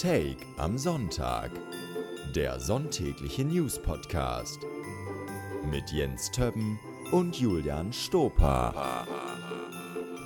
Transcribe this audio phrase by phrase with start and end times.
[0.00, 1.50] Take am Sonntag.
[2.32, 4.60] Der sonntägliche News Podcast
[5.72, 6.78] mit Jens Többen
[7.10, 9.08] und Julian Stoper.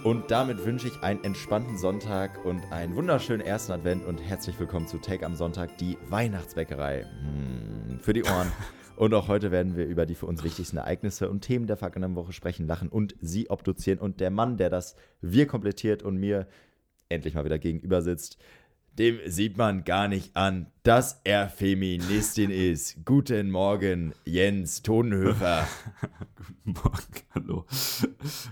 [0.05, 4.89] Und damit wünsche ich einen entspannten Sonntag und einen wunderschönen ersten Advent und herzlich willkommen
[4.89, 7.07] zu Take am Sonntag, die Weihnachtsbäckerei.
[7.07, 8.53] Hm, für die Ohren.
[8.97, 12.15] Und auch heute werden wir über die für uns wichtigsten Ereignisse und Themen der vergangenen
[12.15, 13.99] Woche sprechen, lachen und sie obduzieren.
[13.99, 16.47] Und der Mann, der das wir komplettiert und mir
[17.09, 18.39] endlich mal wieder gegenüber sitzt,
[18.99, 23.05] dem sieht man gar nicht an, dass er Feministin ist.
[23.05, 25.67] Guten Morgen, Jens Tonhöfer.
[26.37, 27.65] Guten Morgen, hallo.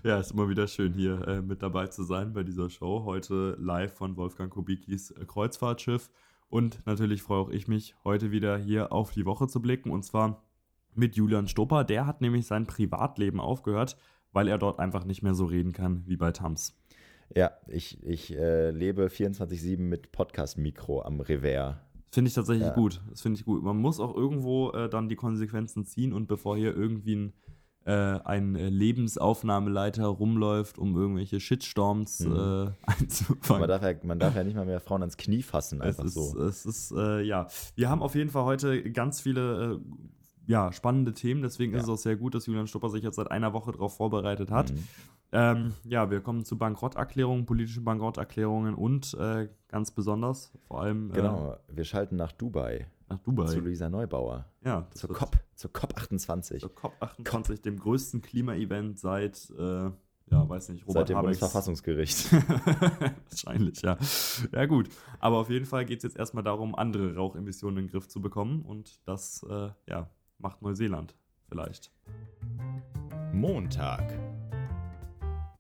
[0.03, 3.05] Ja, ist immer wieder schön, hier äh, mit dabei zu sein bei dieser Show.
[3.05, 6.11] Heute live von Wolfgang Kubikis äh, Kreuzfahrtschiff.
[6.49, 9.91] Und natürlich freue auch ich mich, heute wieder hier auf die Woche zu blicken.
[9.91, 10.43] Und zwar
[10.95, 11.85] mit Julian Stopper.
[11.85, 13.97] Der hat nämlich sein Privatleben aufgehört,
[14.33, 16.80] weil er dort einfach nicht mehr so reden kann wie bei Tams.
[17.37, 21.77] Ja, ich, ich äh, lebe 24-7 mit Podcast-Mikro am Revers.
[22.11, 22.75] Finde ich tatsächlich ja.
[22.75, 23.01] gut.
[23.09, 23.63] Das finde ich gut.
[23.63, 27.33] Man muss auch irgendwo äh, dann die Konsequenzen ziehen und bevor hier irgendwie ein,
[27.85, 32.35] äh, ein Lebensaufnahmeleiter rumläuft, um irgendwelche Shitstorms mhm.
[32.35, 33.61] Äh, einzufangen.
[33.61, 36.17] Man darf, ja, man darf ja nicht mal mehr Frauen ans Knie fassen, einfach es
[36.17, 36.43] ist, so.
[36.43, 37.47] Es ist, äh, ja.
[37.77, 39.79] Wir haben auf jeden Fall heute ganz viele äh,
[40.51, 41.43] ja, spannende Themen.
[41.43, 41.79] Deswegen ja.
[41.79, 44.51] ist es auch sehr gut, dass Julian Stopper sich jetzt seit einer Woche darauf vorbereitet
[44.51, 44.73] hat.
[44.73, 44.89] Mhm.
[45.33, 51.13] Ähm, ja, wir kommen zu Bankrotterklärungen, politischen Bankrotterklärungen und äh, ganz besonders vor allem.
[51.13, 52.89] Äh, genau, wir schalten nach Dubai.
[53.09, 53.47] Nach Dubai.
[53.47, 54.47] Zu Luisa Neubauer.
[54.65, 54.89] Ja.
[54.93, 56.61] Zur COP, zur COP 28.
[56.61, 57.63] Zur COP 28, COP.
[57.63, 59.63] dem größten Klimaevent seit, äh,
[60.33, 61.39] ja, weiß nicht, Robert Seit dem Habecks.
[61.39, 62.33] Bundesverfassungsgericht.
[63.31, 63.99] Wahrscheinlich, ja.
[64.53, 64.89] Ja, gut.
[65.21, 68.21] Aber auf jeden Fall geht es jetzt erstmal darum, andere Rauchemissionen in den Griff zu
[68.21, 70.11] bekommen und das, äh, ja,
[70.41, 71.15] macht Neuseeland
[71.49, 71.91] vielleicht.
[73.33, 74.19] Montag.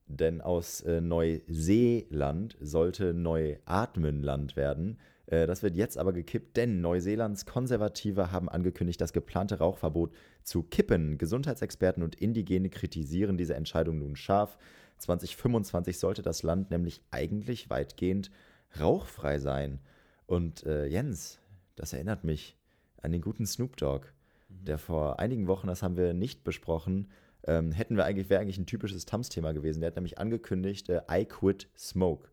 [0.06, 4.98] Denn aus äh, Neuseeland sollte Neuatmenland werden.
[5.27, 10.62] Äh, das wird jetzt aber gekippt, denn Neuseelands Konservative haben angekündigt, das geplante Rauchverbot zu
[10.62, 11.17] kippen.
[11.17, 14.58] Gesundheitsexperten und Indigene kritisieren diese Entscheidung nun scharf.
[14.98, 18.30] 2025 sollte das Land nämlich eigentlich weitgehend
[18.79, 19.80] rauchfrei sein.
[20.27, 21.41] Und äh, Jens,
[21.77, 22.57] das erinnert mich
[23.01, 24.07] an den guten Snoop Dogg,
[24.50, 24.64] mhm.
[24.64, 27.08] der vor einigen Wochen, das haben wir nicht besprochen,
[27.46, 29.80] ähm, hätten wir eigentlich, wäre eigentlich ein typisches Tams-Thema gewesen.
[29.80, 32.28] Der hat nämlich angekündigt, äh, I quit smoke.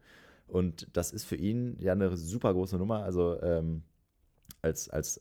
[0.47, 3.03] Und das ist für ihn ja eine super große Nummer.
[3.03, 3.83] Also ähm,
[4.61, 5.19] als, als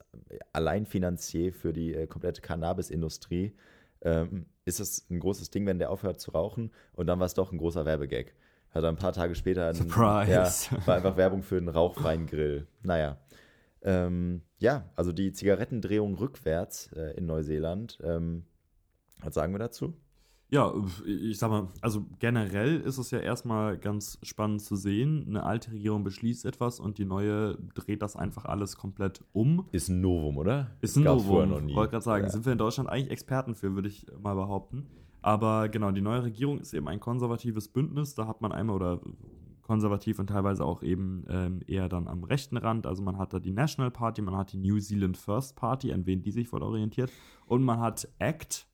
[0.52, 3.54] Alleinfinanzier für die äh, komplette Cannabis-Industrie
[4.02, 6.70] ähm, ist es ein großes Ding, wenn der aufhört zu rauchen.
[6.92, 8.34] Und dann war es doch ein großer Werbegag.
[8.70, 10.30] Hat er ein paar Tage später ein, Surprise.
[10.30, 12.66] Ja, war einfach Werbung für einen rauchfreien Grill.
[12.82, 13.18] Naja.
[13.86, 18.44] Ähm, ja, also die Zigarettendrehung rückwärts äh, in Neuseeland ähm,
[19.22, 19.94] was sagen wir dazu?
[20.48, 20.72] Ja,
[21.04, 25.26] ich sag mal, also generell ist es ja erstmal ganz spannend zu sehen.
[25.28, 29.66] Eine alte Regierung beschließt etwas und die neue dreht das einfach alles komplett um.
[29.72, 30.70] Ist ein Novum, oder?
[30.80, 31.68] Ist ein Novum.
[31.68, 32.30] Ich wollte gerade sagen, ja.
[32.30, 34.86] sind wir in Deutschland eigentlich Experten für, würde ich mal behaupten.
[35.20, 38.14] Aber genau, die neue Regierung ist eben ein konservatives Bündnis.
[38.14, 39.00] Da hat man einmal oder
[39.66, 42.86] konservativ und teilweise auch eben ähm, eher dann am rechten Rand.
[42.86, 46.06] Also man hat da die National Party, man hat die New Zealand First Party, an
[46.06, 47.10] wen die sich wohl orientiert.
[47.46, 48.66] Und man hat ACT,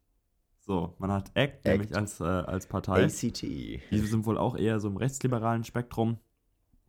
[0.59, 1.65] so, man hat ACT, ACT.
[1.65, 3.05] nämlich als, äh, als Partei.
[3.05, 3.43] ACT.
[3.43, 6.19] Die sind wohl auch eher so im rechtsliberalen Spektrum.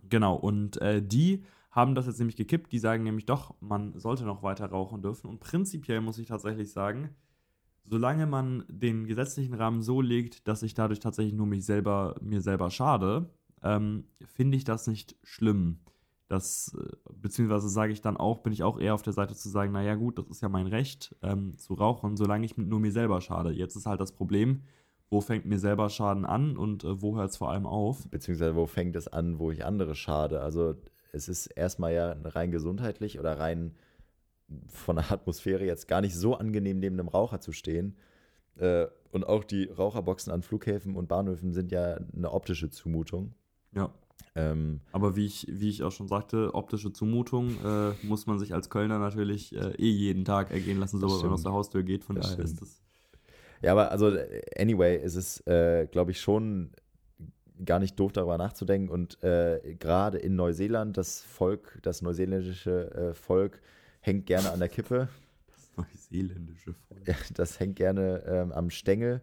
[0.09, 2.71] Genau, und äh, die haben das jetzt nämlich gekippt.
[2.71, 5.27] Die sagen nämlich doch, man sollte noch weiter rauchen dürfen.
[5.27, 7.15] Und prinzipiell muss ich tatsächlich sagen,
[7.85, 12.41] solange man den gesetzlichen Rahmen so legt, dass ich dadurch tatsächlich nur mich selber, mir
[12.41, 13.29] selber schade,
[13.63, 15.79] ähm, finde ich das nicht schlimm.
[16.27, 19.49] Das, äh, beziehungsweise sage ich dann auch, bin ich auch eher auf der Seite zu
[19.49, 22.91] sagen, naja gut, das ist ja mein Recht ähm, zu rauchen, solange ich nur mir
[22.91, 23.51] selber schade.
[23.51, 24.63] Jetzt ist halt das Problem,
[25.09, 28.07] wo fängt mir selber Schaden an und äh, wo hört es vor allem auf?
[28.09, 30.41] Beziehungsweise wo fängt es an, wo ich andere schade?
[30.41, 30.75] Also
[31.11, 33.75] es ist erstmal ja rein gesundheitlich oder rein
[34.67, 37.95] von der Atmosphäre jetzt gar nicht so angenehm, neben einem Raucher zu stehen.
[38.55, 43.35] Äh, und auch die Raucherboxen an Flughäfen und Bahnhöfen sind ja eine optische Zumutung.
[43.75, 43.89] Ja.
[44.35, 48.53] Ähm, Aber wie ich, wie ich auch schon sagte, optische Zumutung äh, muss man sich
[48.53, 52.03] als Kölner natürlich äh, eh jeden Tag ergehen lassen, sobald man aus der Haustür geht.
[52.03, 52.81] Von daher ist das.
[53.61, 54.11] Ja, aber also,
[54.57, 56.71] anyway, ist es, äh, glaube ich, schon
[57.63, 58.89] gar nicht doof darüber nachzudenken.
[58.89, 63.61] Und äh, gerade in Neuseeland, das Volk, das neuseeländische äh, Volk
[64.01, 65.09] hängt gerne an der Kippe.
[65.47, 67.07] Das neuseeländische Volk.
[67.07, 69.21] Ja, das hängt gerne ähm, am Stängel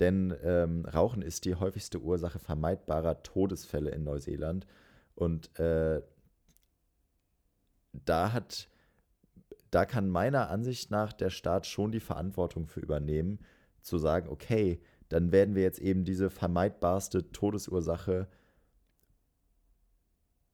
[0.00, 4.66] denn ähm, Rauchen ist die häufigste Ursache vermeidbarer Todesfälle in Neuseeland.
[5.14, 6.02] Und äh,
[7.92, 8.68] da hat,
[9.70, 13.40] da kann meiner Ansicht nach der Staat schon die Verantwortung für übernehmen,
[13.80, 18.28] zu sagen, okay, dann werden wir jetzt eben diese vermeidbarste Todesursache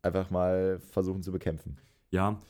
[0.02, 1.79] einfach mal versuchen zu bekämpfen.
[2.11, 2.40] Ja,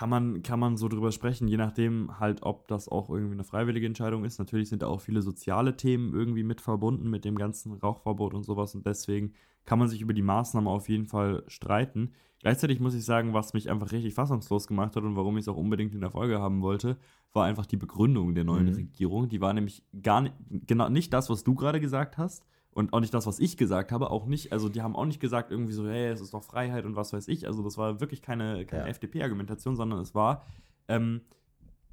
[0.00, 3.44] kann man, kann man so drüber sprechen, je nachdem halt, ob das auch irgendwie eine
[3.44, 4.38] freiwillige Entscheidung ist.
[4.38, 8.44] Natürlich sind da auch viele soziale Themen irgendwie mit verbunden mit dem ganzen Rauchverbot und
[8.44, 9.34] sowas und deswegen
[9.66, 12.12] kann man sich über die Maßnahmen auf jeden Fall streiten.
[12.38, 15.48] Gleichzeitig muss ich sagen, was mich einfach richtig fassungslos gemacht hat und warum ich es
[15.48, 16.96] auch unbedingt in der Folge haben wollte,
[17.34, 18.76] war einfach die Begründung der neuen mhm.
[18.76, 19.28] Regierung.
[19.28, 20.34] Die war nämlich gar nicht,
[20.66, 23.92] genau nicht das, was du gerade gesagt hast, und auch nicht das, was ich gesagt
[23.92, 26.44] habe, auch nicht, also die haben auch nicht gesagt irgendwie so, hey, es ist doch
[26.44, 27.46] Freiheit und was weiß ich.
[27.46, 28.88] Also das war wirklich keine, keine ja.
[28.88, 30.46] FDP-Argumentation, sondern es war,
[30.88, 31.22] ähm,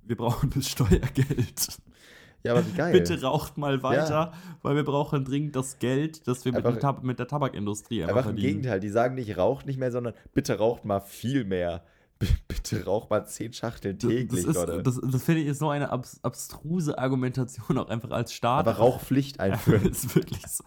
[0.04, 1.80] wir brauchen das Steuergeld.
[2.44, 2.94] Ja, aber wie geil.
[2.94, 4.34] Bitte raucht mal weiter, ja.
[4.62, 8.30] weil wir brauchen dringend das Geld, das wir mit, Tab mit der Tabakindustrie einfach, einfach
[8.30, 11.84] im Gegenteil, die sagen nicht, raucht nicht mehr, sondern bitte raucht mal viel mehr.
[12.48, 15.90] Bitte rauch mal zehn Schachteln täglich, das, ist, das, das finde ich ist so eine
[15.90, 18.68] abs abstruse Argumentation, auch einfach als Staat.
[18.68, 19.84] Aber Rauchpflicht einführen.
[19.84, 20.64] Ja, ist wirklich so.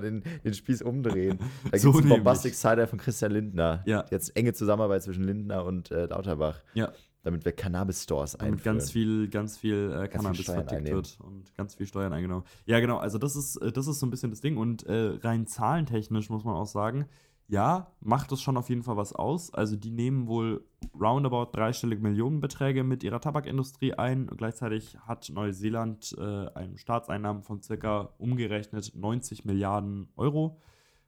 [0.00, 1.38] den, den Spieß umdrehen.
[1.64, 3.82] Da gibt es einen Bombastic Cider von Christian Lindner.
[3.86, 4.04] Ja.
[4.10, 6.62] Jetzt enge Zusammenarbeit zwischen Lindner und äh, Lauterbach.
[6.74, 6.92] Ja.
[7.22, 8.52] Damit wir Cannabis-Stores einführen.
[8.52, 12.44] Damit ganz viel, ganz viel äh, Cannabis verdickt wird und ganz viel Steuern eingenommen.
[12.64, 12.96] Ja, genau.
[12.96, 14.56] Also das ist, äh, das ist so ein bisschen das Ding.
[14.56, 17.06] Und äh, rein zahlentechnisch muss man auch sagen,
[17.50, 19.52] ja, macht das schon auf jeden Fall was aus.
[19.52, 20.64] Also die nehmen wohl
[20.98, 24.28] roundabout dreistellige Millionenbeträge mit ihrer Tabakindustrie ein.
[24.28, 30.60] Und gleichzeitig hat Neuseeland äh, einen Staatseinnahmen von circa umgerechnet 90 Milliarden Euro,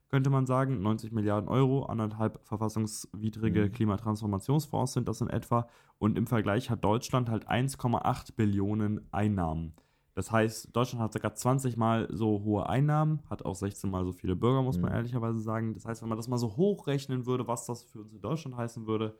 [0.09, 0.81] könnte man sagen.
[0.81, 3.71] 90 Milliarden Euro, anderthalb verfassungswidrige mhm.
[3.71, 5.69] Klimatransformationsfonds sind das in etwa.
[5.97, 9.75] Und im Vergleich hat Deutschland halt 1,8 Billionen Einnahmen.
[10.15, 11.33] Das heißt, Deutschland hat ca.
[11.33, 14.97] 20 mal so hohe Einnahmen, hat auch 16 mal so viele Bürger, muss man mhm.
[14.97, 15.73] ehrlicherweise sagen.
[15.73, 18.55] Das heißt, wenn man das mal so hochrechnen würde, was das für uns in Deutschland
[18.55, 19.17] heißen würde,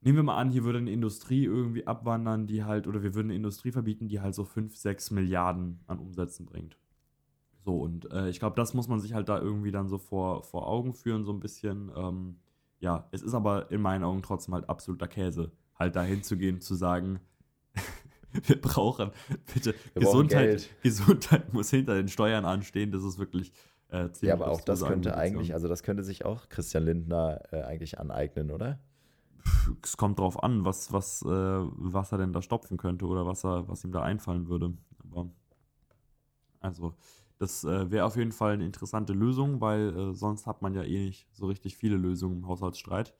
[0.00, 3.28] nehmen wir mal an, hier würde eine Industrie irgendwie abwandern, die halt, oder wir würden
[3.28, 6.78] eine Industrie verbieten, die halt so 5, 6 Milliarden an Umsätzen bringt.
[7.64, 10.42] So, und äh, ich glaube, das muss man sich halt da irgendwie dann so vor,
[10.44, 11.90] vor Augen führen, so ein bisschen.
[11.96, 12.36] Ähm,
[12.78, 16.60] ja, es ist aber in meinen Augen trotzdem halt absoluter Käse, halt dahin zu gehen,
[16.60, 17.20] zu sagen,
[18.46, 19.10] wir brauchen
[19.52, 20.58] bitte wir Gesundheit.
[20.58, 22.90] Brauchen Gesundheit muss hinter den Steuern anstehen.
[22.90, 23.52] Das ist wirklich
[23.88, 24.22] äh, ziemlich.
[24.22, 27.98] Ja, aber auch das könnte eigentlich, also das könnte sich auch Christian Lindner äh, eigentlich
[27.98, 28.80] aneignen, oder?
[29.82, 33.44] Es kommt drauf an, was, was, äh, was er denn da stopfen könnte oder was,
[33.44, 34.72] er, was ihm da einfallen würde.
[35.10, 35.28] Aber
[36.60, 36.94] also,
[37.38, 40.82] das äh, wäre auf jeden Fall eine interessante Lösung, weil äh, sonst hat man ja
[40.82, 43.14] eh nicht so richtig viele Lösungen im Haushaltsstreit.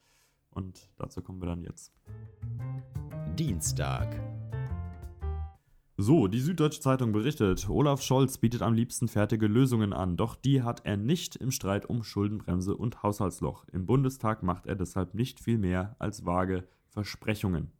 [0.49, 1.91] Und dazu kommen wir dann jetzt.
[3.35, 4.15] Dienstag.
[5.97, 10.61] So, die Süddeutsche Zeitung berichtet, Olaf Scholz bietet am liebsten fertige Lösungen an, doch die
[10.61, 13.63] hat er nicht im Streit um Schuldenbremse und Haushaltsloch.
[13.71, 17.71] Im Bundestag macht er deshalb nicht viel mehr als vage Versprechungen.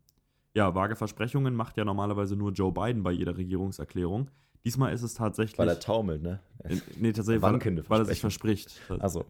[0.53, 4.29] Ja, vage Versprechungen macht ja normalerweise nur Joe Biden bei jeder Regierungserklärung.
[4.63, 5.59] Diesmal ist es tatsächlich.
[5.59, 6.39] Weil er taumelt, ne?
[6.97, 8.79] Nee, tatsächlich, weil, weil er sich verspricht.
[8.97, 9.25] Also.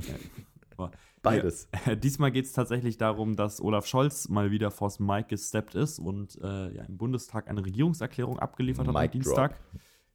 [1.21, 1.67] Beides.
[1.85, 5.99] Ja, diesmal geht es tatsächlich darum, dass Olaf Scholz mal wieder vors Mike gesteppt ist
[5.99, 9.59] und äh, ja, im Bundestag eine Regierungserklärung abgeliefert hat am Dienstag.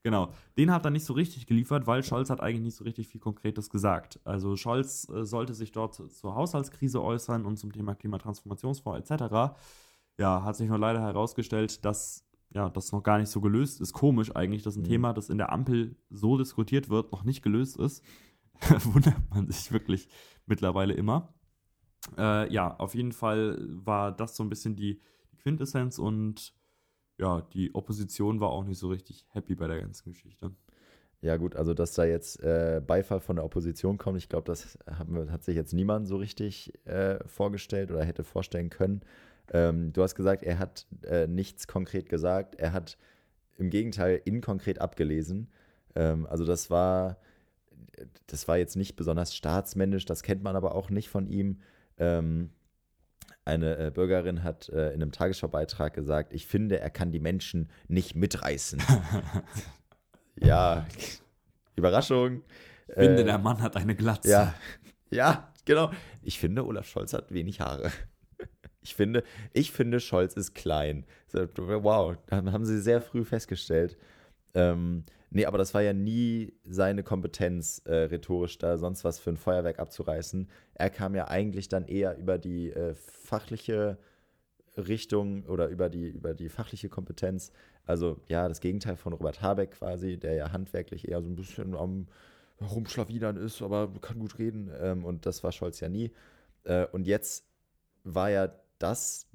[0.03, 3.09] Genau, den hat er nicht so richtig geliefert, weil Scholz hat eigentlich nicht so richtig
[3.09, 4.19] viel Konkretes gesagt.
[4.25, 9.55] Also Scholz äh, sollte sich dort zur Haushaltskrise äußern und zum Thema Klimatransformationsfonds etc.
[10.19, 13.93] Ja, hat sich nur leider herausgestellt, dass ja, das noch gar nicht so gelöst ist.
[13.93, 14.89] Komisch eigentlich, dass ein mhm.
[14.89, 18.03] Thema, das in der Ampel so diskutiert wird, noch nicht gelöst ist.
[18.85, 20.09] wundert man sich wirklich
[20.47, 21.35] mittlerweile immer.
[22.17, 25.01] Äh, ja, auf jeden Fall war das so ein bisschen die
[25.39, 26.55] Quintessenz und
[27.19, 30.53] ja, die Opposition war auch nicht so richtig happy bei der ganzen Geschichte.
[31.23, 34.79] Ja, gut, also dass da jetzt äh, Beifall von der Opposition kommt, ich glaube, das
[34.87, 39.03] hat, hat, sich jetzt niemand so richtig äh, vorgestellt oder hätte vorstellen können.
[39.53, 42.97] Ähm, du hast gesagt, er hat äh, nichts konkret gesagt, er hat
[43.59, 45.51] im Gegenteil inkonkret abgelesen.
[45.95, 47.19] Ähm, also das war
[48.27, 51.61] das war jetzt nicht besonders staatsmännisch, das kennt man aber auch nicht von ihm.
[51.99, 52.51] Ähm,
[53.45, 57.71] eine äh, Bürgerin hat äh, in einem Tagesschaubeitrag gesagt, ich finde, er kann die Menschen
[57.89, 58.83] nicht mitreißen.
[60.37, 60.87] ja,
[61.77, 62.43] Überraschung.
[62.89, 64.31] Ich finde, äh, der Mann hat eine Glatze.
[64.31, 64.55] Ja,
[65.11, 65.91] ja, genau.
[66.23, 67.91] Ich finde, Olaf Scholz hat wenig Haare.
[68.83, 71.05] Ich finde, ich finde, Scholz ist klein.
[71.33, 73.97] Wow, haben sie sehr früh festgestellt.
[74.55, 79.31] Ähm, Nee, aber das war ja nie seine Kompetenz, äh, rhetorisch da sonst was für
[79.31, 80.49] ein Feuerwerk abzureißen.
[80.75, 83.99] Er kam ja eigentlich dann eher über die äh, fachliche
[84.77, 87.53] Richtung oder über die, über die fachliche Kompetenz.
[87.87, 91.77] Also ja, das Gegenteil von Robert Habeck quasi, der ja handwerklich eher so ein bisschen
[91.77, 92.09] am
[92.61, 94.71] Rumschlawinern ist, aber kann gut reden.
[94.81, 96.11] Ähm, und das war Scholz ja nie.
[96.65, 97.45] Äh, und jetzt
[98.03, 99.29] war ja das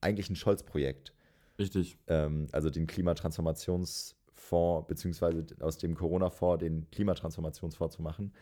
[0.00, 1.14] eigentlich ein Scholz-Projekt.
[1.58, 1.98] Richtig.
[2.06, 8.32] Ähm, also den Klimatransformations- Fonds, beziehungsweise aus dem Corona-Fonds den Klimatransformationsfonds zu machen.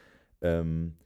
[0.41, 0.97] Ähm,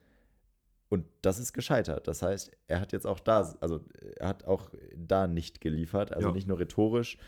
[0.90, 2.06] Und das ist gescheitert.
[2.06, 3.80] Das heißt, er hat jetzt auch da, also
[4.16, 6.34] er hat auch da nicht geliefert, also Ja.
[6.34, 7.18] nicht nur rhetorisch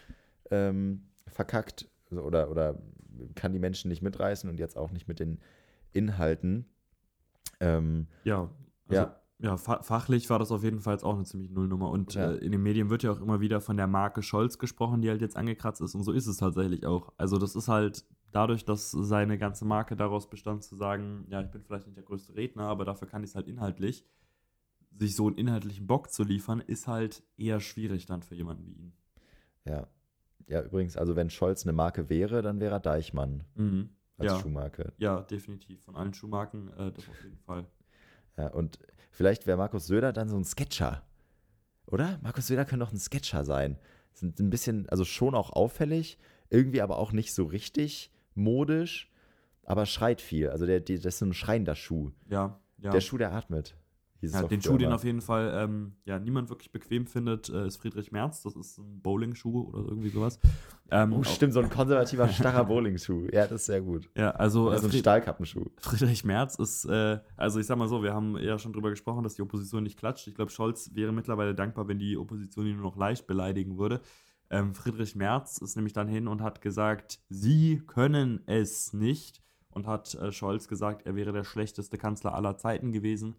[0.50, 2.78] ähm, verkackt oder, oder
[3.34, 5.40] kann die Menschen nicht mitreißen und jetzt auch nicht mit den
[5.92, 6.66] Inhalten.
[7.58, 8.50] Ähm, Ja,
[8.88, 9.20] also, Ja.
[9.38, 9.56] Ja.
[9.56, 11.90] fa fachlich war das auf jeden Fall auch eine ziemlich Nullnummer.
[11.90, 12.32] Und Ja.
[12.32, 15.10] äh, in den Medien wird ja auch immer wieder von der Marke Scholz gesprochen, die
[15.10, 15.94] halt jetzt angekratzt ist.
[15.94, 17.12] Und so ist es tatsächlich auch.
[17.16, 21.50] Also das ist halt dadurch, dass seine ganze Marke daraus bestand, zu sagen, ja, ich
[21.50, 24.04] bin vielleicht nicht der größte Redner, aber dafür kann ich es halt inhaltlich.
[24.98, 28.72] Sich so einen inhaltlichen Bock zu liefern, ist halt eher schwierig dann für jemanden wie
[28.72, 28.92] ihn.
[29.64, 29.86] ja.
[30.48, 33.88] Ja, übrigens, also wenn Scholz eine Marke wäre, dann wäre er Deichmann Mhm.
[34.16, 34.38] als Ja.
[34.38, 34.92] Schuhmarke.
[34.96, 35.82] Ja, definitiv.
[35.82, 37.66] Von allen Schuhmarken, äh, das auf jeden Fall.
[38.36, 38.78] Ja, und
[39.16, 41.02] vielleicht wäre Markus Söder dann so ein Sketcher.
[41.86, 42.18] Oder?
[42.22, 43.78] Markus Söder könnte doch ein Sketcher sein.
[44.12, 46.18] Sind ein bisschen, also schon auch auffällig,
[46.50, 49.10] irgendwie aber auch nicht so richtig modisch,
[49.64, 50.50] aber schreit viel.
[50.50, 52.12] Also der, die, das ist so ein schreiender Schuh.
[52.28, 52.90] Ja, ja.
[52.90, 53.74] Der Schuh, der atmet.
[54.22, 57.76] Ja, den Schuh, den auf jeden Fall ähm, ja, niemand wirklich bequem findet, äh, ist
[57.76, 58.42] Friedrich Merz.
[58.42, 60.38] Das ist ein Bowling-Schuh oder irgendwie sowas.
[60.90, 63.28] Ähm, Oh, stimmt, so ein konservativer, starrer Bowling-Schuh.
[63.32, 64.08] Ja, das ist sehr gut.
[64.16, 65.64] Ja, also Oder äh, so ein Stahlkappenschuh.
[65.78, 69.22] Friedrich Merz ist, äh, also ich sag mal so, wir haben ja schon drüber gesprochen,
[69.22, 70.26] dass die Opposition nicht klatscht.
[70.26, 74.00] Ich glaube, Scholz wäre mittlerweile dankbar, wenn die Opposition ihn nur noch leicht beleidigen würde.
[74.48, 79.42] Ähm, Friedrich Merz ist nämlich dann hin und hat gesagt, sie können es nicht.
[79.70, 83.36] Und hat äh, Scholz gesagt, er wäre der schlechteste Kanzler aller Zeiten gewesen.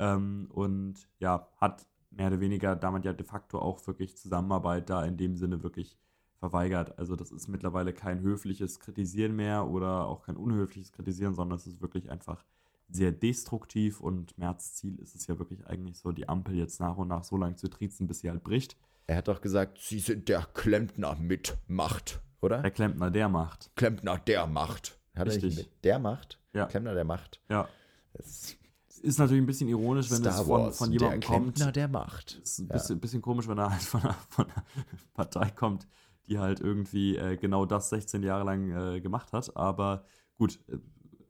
[0.00, 5.04] Ähm, und ja, hat mehr oder weniger damit ja de facto auch wirklich Zusammenarbeit da
[5.04, 5.96] in dem Sinne wirklich
[6.38, 6.98] verweigert.
[6.98, 11.66] Also das ist mittlerweile kein höfliches Kritisieren mehr oder auch kein unhöfliches Kritisieren, sondern es
[11.66, 12.44] ist wirklich einfach
[12.88, 16.96] sehr destruktiv und Merz Ziel ist es ja wirklich eigentlich so, die Ampel jetzt nach
[16.96, 18.76] und nach so lange zu triezen, bis sie halt bricht.
[19.06, 22.62] Er hat doch gesagt, Sie sind der Klempner mit Macht, oder?
[22.62, 23.70] Der Klempner, der macht.
[23.76, 24.98] Klempner der Macht.
[25.14, 25.56] Hat er Richtig.
[25.56, 26.40] mit der Macht?
[26.52, 26.66] Ja.
[26.66, 27.40] Klempner der Macht.
[27.48, 27.68] Ja.
[28.14, 28.56] Das
[29.02, 31.54] Ist natürlich ein bisschen ironisch, wenn es Star von, Wars, von der jemandem kommt.
[31.56, 32.38] Klempner der Macht.
[32.42, 32.74] ist ein Ja.
[32.74, 34.64] bisschen, bisschen komisch, wenn er halt von einer, von einer
[35.14, 35.86] Partei kommt,
[36.26, 39.56] die halt irgendwie äh, genau das 16 Jahre lang äh, gemacht hat.
[39.56, 40.04] Aber
[40.36, 40.78] gut, äh,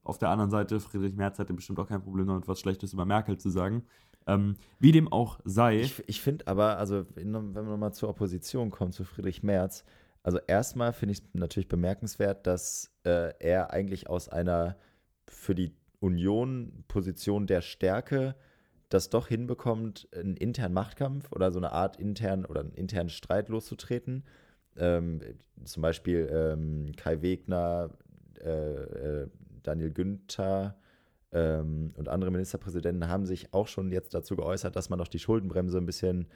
[0.02, 3.04] auf der anderen Seite, Friedrich Merz hätte bestimmt auch kein Problem damit, was Schlechtes über
[3.04, 3.84] Merkel zu sagen.
[4.26, 5.80] Ähm, wie dem auch sei.
[5.80, 9.84] Ich, ich finde aber, also wenn wenn man nochmal zur Opposition kommt, zu Friedrich Merz,
[10.22, 14.76] also erstmal finde ich es natürlich bemerkenswert, dass äh, er eigentlich aus einer
[15.28, 18.34] für die Union Position der Stärke
[18.90, 23.48] das doch hinbekommt, einen internen Machtkampf oder so eine Art intern oder einen internen Streit
[23.48, 24.24] loszutreten.
[24.76, 25.20] Ähm,
[25.64, 27.90] zum Beispiel ähm, Kai Wegner,
[28.40, 29.28] äh, äh,
[29.62, 30.76] Daniel Günther
[31.32, 35.18] ähm, und andere Ministerpräsidenten haben sich auch schon jetzt dazu geäußert, dass man doch die
[35.20, 36.26] Schuldenbremse ein bisschen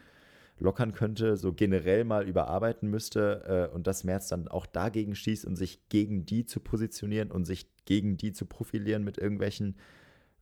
[0.58, 5.44] lockern könnte, so generell mal überarbeiten müsste äh, und dass Merz dann auch dagegen schießt
[5.44, 9.76] und sich gegen die zu positionieren und sich gegen die zu profilieren mit irgendwelchen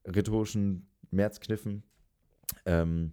[0.06, 1.82] rhetorischen Märzkniffen.
[2.66, 3.12] Ähm,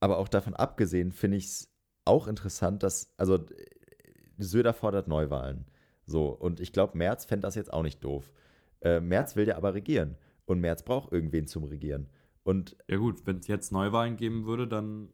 [0.00, 1.72] aber auch davon abgesehen finde ich es
[2.04, 3.38] auch interessant, dass, also
[4.38, 5.66] Söder fordert Neuwahlen.
[6.06, 8.32] So, und ich glaube, Merz fände das jetzt auch nicht doof.
[8.80, 10.16] Äh, Merz will ja aber regieren.
[10.44, 12.08] Und Merz braucht irgendwen zum Regieren.
[12.42, 15.10] Und Ja gut, wenn es jetzt Neuwahlen geben würde, dann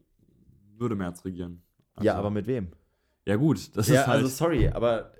[0.79, 1.61] würde Merz regieren.
[2.01, 2.69] ja, Also- aber mit wem?
[3.25, 5.11] Ja gut, das ja, ist halt also sorry, aber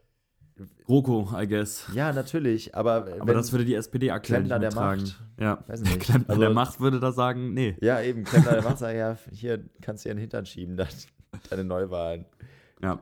[0.85, 1.85] GroKo, I guess.
[1.93, 4.97] ja, natürlich, aber, Aber das würde die SPD aktuell nicht Klempner der.
[4.97, 5.21] Macht.
[5.39, 5.99] Ja, weiß nicht.
[6.01, 7.77] Klempner Also- der Macht würde da sagen, nee.
[7.81, 10.75] Ja, eben, Klempner der Macht sagt, ja, hier kannst du dir in den Hintern schieben,
[10.75, 10.87] dann,
[11.49, 12.25] deine Neuwahlen.
[12.81, 12.99] Ja.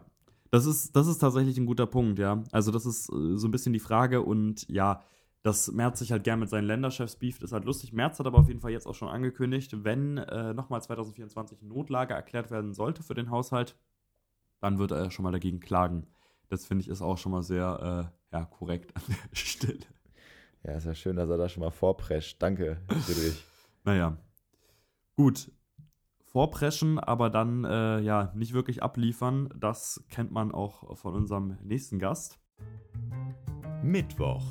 [0.51, 2.41] Das ist, das ist tatsächlich ein guter Punkt, ja.
[2.51, 5.03] Also, das ist äh, so ein bisschen die Frage und ja,
[5.47, 7.93] dass Merz sich halt gern mit seinen Länderchefs beeft, ist halt lustig.
[7.93, 12.13] Merz hat aber auf jeden Fall jetzt auch schon angekündigt, wenn äh, nochmal 2024 Notlage
[12.13, 13.77] erklärt werden sollte für den Haushalt,
[14.59, 16.05] dann wird er schon mal dagegen klagen.
[16.49, 19.79] Das finde ich ist auch schon mal sehr äh, ja, korrekt an der Stelle.
[20.63, 22.41] Ja, ist ja schön, dass er da schon mal vorprescht.
[22.41, 23.43] Danke, Friedrich.
[23.85, 24.17] Naja.
[25.15, 25.49] Gut.
[26.25, 31.99] Vorpreschen, aber dann äh, ja nicht wirklich abliefern, das kennt man auch von unserem nächsten
[31.99, 32.37] Gast.
[33.81, 34.43] Mittwoch.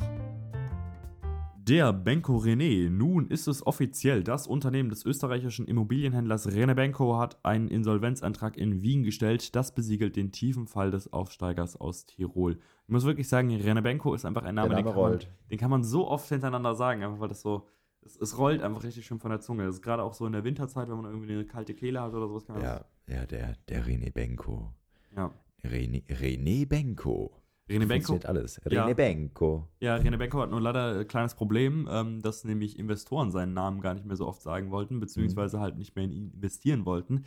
[1.69, 2.89] Der Benko René.
[2.89, 4.23] Nun ist es offiziell.
[4.23, 9.57] Das Unternehmen des österreichischen Immobilienhändlers René Benko hat einen Insolvenzantrag in Wien gestellt.
[9.57, 12.61] Das besiegelt den tiefen Fall des Aufsteigers aus Tirol.
[12.85, 15.19] Ich muss wirklich sagen, René Benko ist einfach ein Name, Der den, Name kann man,
[15.51, 17.67] den kann man so oft hintereinander sagen, einfach weil das so.
[18.03, 19.65] Es, es rollt einfach richtig schön von der Zunge.
[19.67, 22.15] Das ist gerade auch so in der Winterzeit, wenn man irgendwie eine kalte Kehle hat
[22.15, 22.47] oder sowas.
[22.47, 24.73] Kann man Ja, ja, der, der René Benko.
[25.17, 25.33] ja.
[25.65, 27.33] René, René Benko.
[27.69, 28.61] René Benko, alles.
[28.71, 28.87] Ja.
[28.87, 29.69] René Benko.
[29.81, 33.81] Ja, René Benko hat nur leider ein kleines Problem, ähm, dass nämlich Investoren seinen Namen
[33.81, 37.25] gar nicht mehr so oft sagen wollten, beziehungsweise halt nicht mehr in ihn investieren wollten.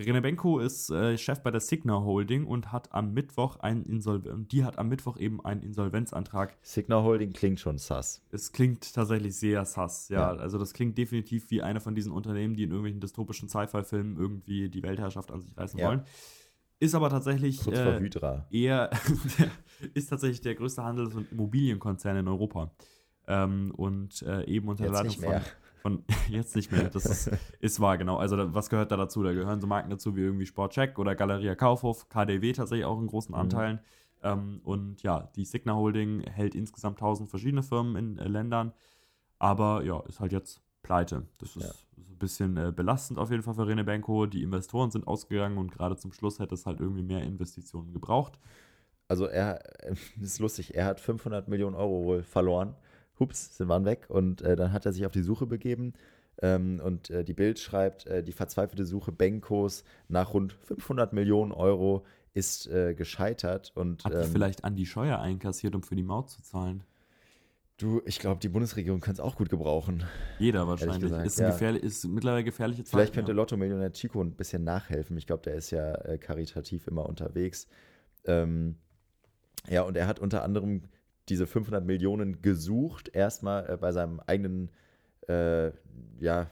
[0.00, 4.48] René Benko ist äh, Chef bei der Signa Holding und hat am Mittwoch einen Insolvenz,
[4.48, 6.56] die hat am Mittwoch eben einen Insolvenzantrag.
[6.62, 8.22] Signa Holding klingt schon sass.
[8.30, 10.34] Es klingt tatsächlich sehr sass, ja.
[10.34, 10.40] Ja.
[10.40, 14.70] Also das klingt definitiv wie einer von diesen Unternehmen, die in irgendwelchen dystopischen Sci-Fi-Filmen irgendwie
[14.70, 15.88] die Weltherrschaft an sich reißen Ja.
[15.88, 16.02] wollen.
[16.82, 18.10] Ist aber tatsächlich äh,
[18.50, 18.90] eher
[19.94, 22.72] ist tatsächlich der größte Handels- und Immobilienkonzern in Europa.
[23.28, 25.40] Ähm, und äh, eben unter der Leitung von,
[25.80, 26.90] von jetzt nicht mehr.
[26.90, 28.16] Das ist, ist wahr, genau.
[28.16, 29.22] Also da, was gehört da dazu?
[29.22, 33.06] Da gehören so Marken dazu wie irgendwie Sportcheck oder Galeria Kaufhof, KDW tatsächlich auch in
[33.06, 33.40] großen Mhm.
[33.40, 33.78] Anteilen.
[34.24, 38.72] Ähm, und ja, die Signa Holding hält insgesamt 1000 verschiedene Firmen in äh, Ländern,
[39.38, 41.26] aber ja, ist halt jetzt pleite.
[41.38, 41.68] Das ist Ja.
[41.68, 44.26] so ein bisschen äh, belastend auf jeden Fall für Rene Benko.
[44.26, 48.38] Die Investoren sind ausgegangen und gerade zum Schluss hätte es halt irgendwie mehr Investitionen gebraucht.
[49.08, 49.60] Also er,
[50.20, 52.74] ist lustig, er hat 500 Millionen Euro wohl verloren.
[53.18, 54.06] Hups, sind waren weg.
[54.08, 55.92] Und äh, dann hat er sich auf die Suche begeben.
[56.40, 61.52] Ähm, und äh, die Bild schreibt, äh, die verzweifelte Suche Benkos nach rund 500 Millionen
[61.52, 63.72] Euro ist äh, gescheitert.
[63.74, 66.82] Und Hat ähm, vielleicht an die Steuer einkassiert, um für die Maut zu zahlen?
[67.82, 70.04] Du, ich glaube, die Bundesregierung könnte es auch gut gebrauchen.
[70.38, 71.12] Jeder wahrscheinlich.
[71.24, 71.50] ist, ja.
[71.50, 72.90] gefährlich, ist mittlerweile gefährliche Zeit.
[72.90, 73.36] Vielleicht könnte ja.
[73.36, 75.16] Lotto-Millionär Chico ein bisschen nachhelfen.
[75.16, 77.66] Ich glaube, der ist ja äh, karitativ immer unterwegs.
[78.24, 78.76] Ähm,
[79.68, 80.82] ja, und er hat unter anderem
[81.28, 84.70] diese 500 Millionen gesucht, erstmal äh, bei seinem eigenen
[85.28, 85.70] äh,
[86.20, 86.50] ja,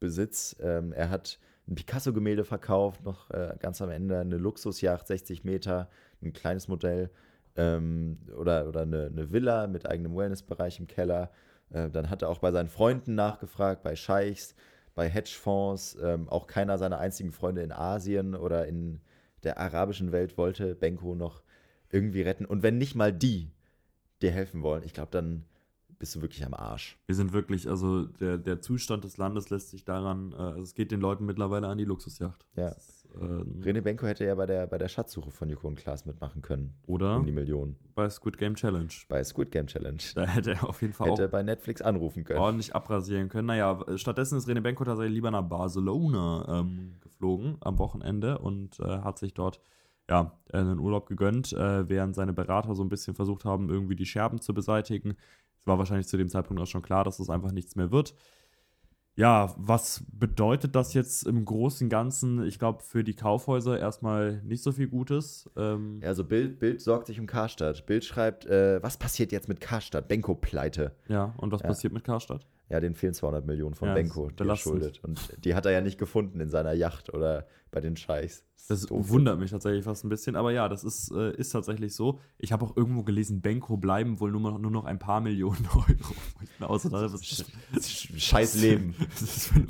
[0.00, 0.56] Besitz.
[0.60, 5.90] Ähm, er hat ein Picasso-Gemälde verkauft, noch äh, ganz am Ende eine Luxusjacht, 60 Meter,
[6.22, 7.10] ein kleines Modell
[7.56, 11.30] ähm, oder, oder eine, eine Villa mit eigenem Wellnessbereich im Keller.
[11.70, 14.54] Äh, dann hat er auch bei seinen Freunden nachgefragt, bei Scheichs,
[14.94, 15.96] bei Hedgefonds.
[16.02, 19.00] Ähm, auch keiner seiner einzigen Freunde in Asien oder in
[19.42, 21.42] der arabischen Welt wollte Benko noch
[21.90, 22.44] irgendwie retten.
[22.44, 23.52] Und wenn nicht mal die
[24.22, 25.44] dir helfen wollen, ich glaube, dann
[25.98, 26.98] bist du wirklich am Arsch.
[27.06, 30.74] Wir sind wirklich, also der, der Zustand des Landes lässt sich daran, äh, also es
[30.74, 32.46] geht den Leuten mittlerweile an die Luxusjacht.
[32.54, 32.70] Ja.
[32.70, 35.76] Das ist, ähm, René Benko hätte ja bei der, bei der Schatzsuche von Joko und
[35.76, 36.74] Klaas mitmachen können.
[36.86, 37.76] oder Um die Millionen.
[37.94, 38.88] bei Squid Game Challenge.
[39.08, 40.02] Bei Squid Game Challenge.
[40.14, 42.40] Da hätte er auf jeden Fall Hätte auch bei Netflix anrufen können.
[42.40, 43.46] ordentlich abrasieren können.
[43.46, 48.84] Naja, stattdessen ist René Benko tatsächlich lieber nach Barcelona ähm, geflogen am Wochenende und äh,
[49.00, 49.60] hat sich dort
[50.08, 54.06] ja, einen Urlaub gegönnt, äh, während seine Berater so ein bisschen versucht haben, irgendwie die
[54.06, 55.16] Scherben zu beseitigen.
[55.58, 58.14] Es war wahrscheinlich zu dem Zeitpunkt auch schon klar, dass das einfach nichts mehr wird.
[59.18, 62.44] Ja, was bedeutet das jetzt im Großen und Ganzen?
[62.46, 65.48] Ich glaube, für die Kaufhäuser erstmal nicht so viel Gutes.
[65.56, 67.86] Ähm, also Bild, Bild sorgt sich um Karstadt.
[67.86, 70.06] Bild schreibt, äh, was passiert jetzt mit Karstadt?
[70.08, 70.92] Benko pleite.
[71.08, 71.68] ja, und was Ja.
[71.68, 72.46] passiert mit Karstadt?
[72.68, 74.72] Ja, den fehlen 200 Millionen von Ja, Benko, er belastend.
[74.74, 75.02] schuldet.
[75.04, 78.46] Und die hat er ja nicht gefunden in seiner Yacht oder bei den Scheichs.
[78.68, 79.10] Das doof.
[79.10, 82.18] wundert mich tatsächlich fast ein bisschen, aber ja, das ist, äh, ist tatsächlich so.
[82.38, 85.68] Ich habe auch irgendwo gelesen, Benko bleiben wohl nur noch, nur noch ein paar Millionen
[85.74, 86.72] Euro.
[86.72, 87.44] Außer was,
[88.16, 88.94] Scheiß Leben.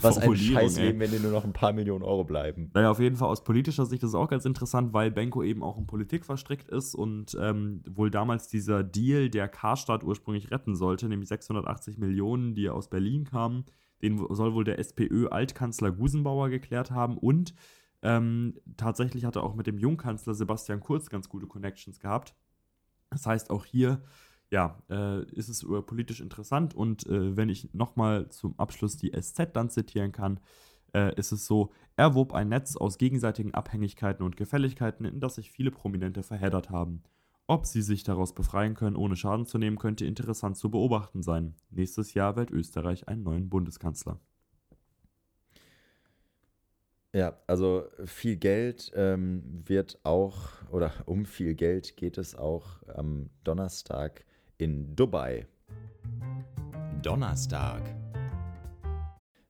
[0.01, 0.77] Was das ein Scheiß?
[0.79, 2.71] Leben, wenn dir nur noch ein paar Millionen Euro bleiben.
[2.73, 5.63] Naja, auf jeden Fall aus politischer Sicht ist es auch ganz interessant, weil Benko eben
[5.63, 10.75] auch in Politik verstrickt ist und ähm, wohl damals dieser Deal, der Karstadt ursprünglich retten
[10.75, 13.65] sollte, nämlich 680 Millionen, die aus Berlin kamen,
[14.01, 17.55] den soll wohl der SPÖ-Altkanzler Gusenbauer geklärt haben und
[18.07, 22.37] ähm, tatsächlich hat er auch mit dem Jungkanzler Sebastian Kurz ganz gute Connections gehabt.
[23.11, 24.01] Das heißt, auch hier
[24.51, 29.11] ja, äh, ist es äh, politisch interessant und äh, wenn ich nochmal zum Abschluss die
[29.11, 30.39] SZ dann zitieren kann,
[30.95, 35.35] äh, ist es so, er wob ein Netz aus gegenseitigen Abhängigkeiten und Gefälligkeiten, in das
[35.35, 37.03] sich viele Prominente verheddert haben.
[37.49, 41.57] Ob sie sich daraus befreien können, ohne Schaden zu nehmen, könnte interessant zu beobachten sein.
[41.71, 44.21] Nächstes Jahr wählt Österreich einen neuen Bundeskanzler.
[47.17, 53.31] Ja, also viel Geld ähm, wird auch, oder um viel Geld geht es auch am
[53.43, 54.27] Donnerstag
[54.59, 55.47] in Dubai.
[57.01, 57.81] Donnerstag.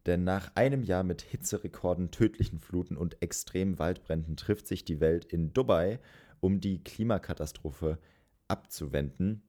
[0.07, 5.24] Denn nach einem Jahr mit Hitzerekorden, tödlichen Fluten und extremen Waldbränden trifft sich die Welt
[5.24, 5.98] in Dubai,
[6.38, 7.98] um die Klimakatastrophe
[8.46, 9.42] abzuwenden.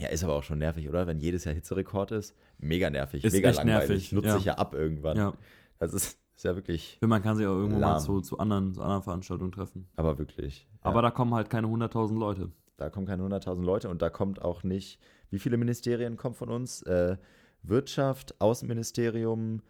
[0.00, 1.06] Ja, ist aber auch schon nervig, oder?
[1.06, 2.34] Wenn jedes Jahr Hitzerekord ist.
[2.58, 3.88] Mega nervig, Ist mega langweilig.
[3.88, 4.36] nervig, Nutzt ja.
[4.38, 5.16] sich ja ab irgendwann.
[5.16, 5.34] Ja,
[5.78, 8.00] Das ist, ist ja wirklich, man kann sich auch irgendwo mal Lahm.
[8.00, 9.88] zu, zu, anderen, zu anderen Veranstaltungen treffen.
[9.96, 10.66] aber wirklich.
[10.72, 10.90] Ja.
[10.90, 12.50] Aber da kommen halt keine 100.000 Leute.
[12.76, 14.98] Da kommen keine 100.000 Leute und da kommt auch nicht,
[15.30, 16.82] wie viele Ministerien kommen von uns?
[16.82, 17.16] Äh,
[17.62, 19.62] Wirtschaft, Außenministerium,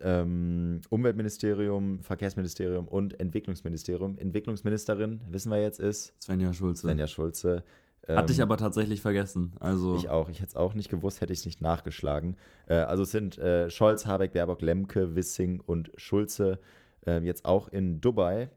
[0.00, 4.18] ähm, Umweltministerium, Verkehrsministerium und Entwicklungsministerium.
[4.18, 6.82] Entwicklungsministerin, wissen wir jetzt, ist Svenja Schulze.
[6.82, 7.64] Svenja Schulze.
[8.16, 9.52] Hatte ich Ähm, aber tatsächlich vergessen.
[9.60, 10.28] Also, Ich auch.
[10.28, 12.36] Ich hätte es auch nicht gewusst, hätte ich es nicht nachgeschlagen.
[12.66, 16.58] Äh, also es sind äh, Scholz, Habeck, Baerbock, Lemke, Wissing und Schulze
[17.06, 18.50] äh, jetzt auch in Dubai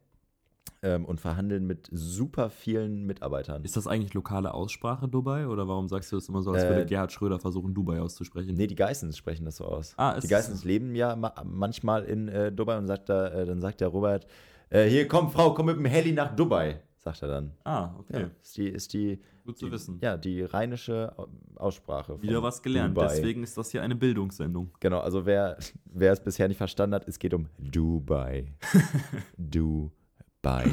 [0.81, 3.63] ähm, und verhandeln mit super vielen Mitarbeitern.
[3.63, 5.47] ist das eigentlich lokale Aussprache Dubai?
[5.47, 8.55] Oder warum sagst du das immer so, als Äh, würde Gerhard Schröder versuchen, Dubai auszusprechen?
[8.55, 9.93] Nee, die Geissens sprechen das so aus.
[9.97, 13.61] Ah, die Geissens leben ja ma manchmal in äh, Dubai und sagt da, äh, dann
[13.61, 14.27] sagt der Robert,
[14.71, 17.51] hier, komm, Frau, komm mit dem Heli nach Dubai, sagt er dann.
[17.63, 18.21] Ah, okay.
[18.21, 19.99] Ja, ist die, ist die, Gut zu die, wissen.
[20.01, 21.13] Ja, die rheinische
[21.55, 22.21] Aussprache.
[22.21, 22.95] Wieder was gelernt.
[22.95, 23.07] Dubai.
[23.09, 24.71] Deswegen ist das hier eine Bildungssendung.
[24.79, 28.53] Genau, also wer, wer es bisher nicht verstanden hat, es geht um Dubai.
[29.37, 30.69] Dubai.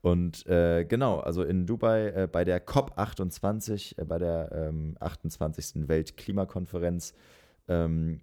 [0.00, 5.88] Und äh, genau, also in Dubai äh, bei der COP28, äh, bei der ähm, 28.
[5.88, 7.14] Weltklimakonferenz,
[7.68, 8.20] ähm,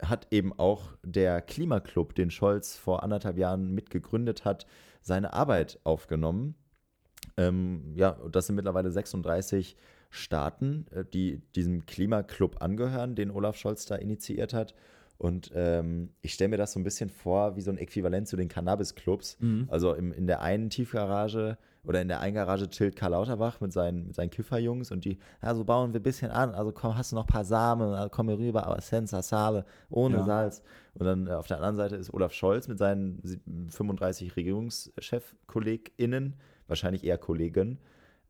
[0.00, 4.66] hat eben auch der Klimaclub, den Scholz vor anderthalb Jahren mitgegründet hat,
[5.08, 6.54] seine Arbeit aufgenommen.
[7.36, 9.76] Ähm, ja, das sind mittlerweile 36
[10.10, 14.74] Staaten, äh, die diesem Klimaclub angehören, den Olaf Scholz da initiiert hat.
[15.18, 18.36] Und ähm, ich stelle mir das so ein bisschen vor wie so ein Äquivalent zu
[18.36, 19.38] den Cannabis-Clubs.
[19.40, 19.66] Mhm.
[19.68, 23.72] Also im, in der einen Tiefgarage oder in der einen Garage chillt Karl Lauterbach mit
[23.72, 26.54] seinen, mit seinen Kifferjungs und die, ja, so bauen wir ein bisschen an.
[26.54, 29.64] Also komm, hast du noch ein paar Samen, also komm hier rüber, aber Senza Sale,
[29.90, 30.24] ohne Ja.
[30.24, 30.62] Salz.
[30.94, 36.34] Und dann äh, auf der anderen Seite ist Olaf Scholz mit seinen sie- 35 Regierungschef-KollegInnen,
[36.66, 37.78] wahrscheinlich eher Kollegen,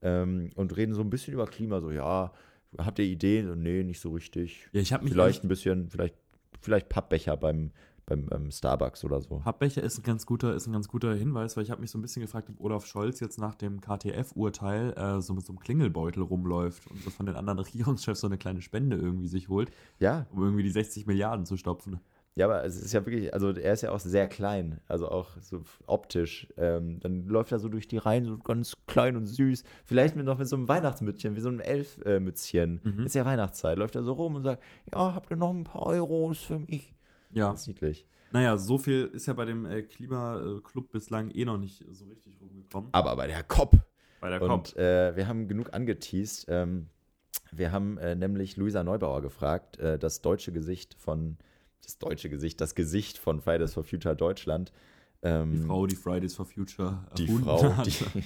[0.03, 2.33] ähm, und reden so ein bisschen über Klima, so, ja,
[2.79, 3.63] habt ihr Ideen?
[3.63, 4.69] Nee, nicht so richtig.
[4.73, 6.15] Ja, ich habe mich Vielleicht ein bisschen, vielleicht,
[6.61, 7.71] vielleicht Pappbecher beim,
[8.07, 9.39] beim, beim Starbucks oder so.
[9.39, 11.99] Pappbecher ist ein ganz guter, ist ein ganz guter Hinweis, weil ich habe mich so
[11.99, 15.61] ein bisschen gefragt, ob Olaf Scholz jetzt nach dem KTF-Urteil äh, so mit so einem
[15.61, 19.71] Klingelbeutel rumläuft und so von den anderen Regierungschefs so eine kleine Spende irgendwie sich holt,
[20.01, 22.01] Ja, um irgendwie die 60 Milliarden zu stopfen.
[22.35, 25.31] Ja, aber es ist ja wirklich, also er ist ja auch sehr klein, also auch
[25.41, 26.47] so optisch.
[26.57, 29.65] Ähm, dann läuft er so durch die Reihen, so ganz klein und süß.
[29.85, 32.81] Vielleicht mit noch mit so einem Weihnachtsmützchen, wie so einem Elfmützchen.
[32.85, 33.07] Mhm.
[33.07, 33.77] Ist ja Weihnachtszeit.
[33.77, 34.63] Läuft er so rum und sagt,
[34.93, 36.95] ja, habt ihr noch ein paar Euros für mich?
[37.33, 38.07] Ja, Das ist niedlich.
[38.31, 42.41] naja, so viel ist ja bei dem äh, Klimaclub bislang eh noch nicht so richtig
[42.41, 42.91] rumgekommen.
[42.93, 43.77] Aber bei der COP.
[44.21, 44.77] Bei der Und COP.
[44.79, 46.47] äh, wir haben genug angeteased.
[46.49, 46.87] Ähm,
[47.51, 51.37] wir haben äh, nämlich Luisa Neubauer gefragt, äh, das deutsche Gesicht von,
[51.83, 54.73] das deutsche Gesicht, das Gesicht von Fridays for Future Deutschland.
[55.23, 57.93] Ähm, Die Frau, die Fridays for Future die Frau, die,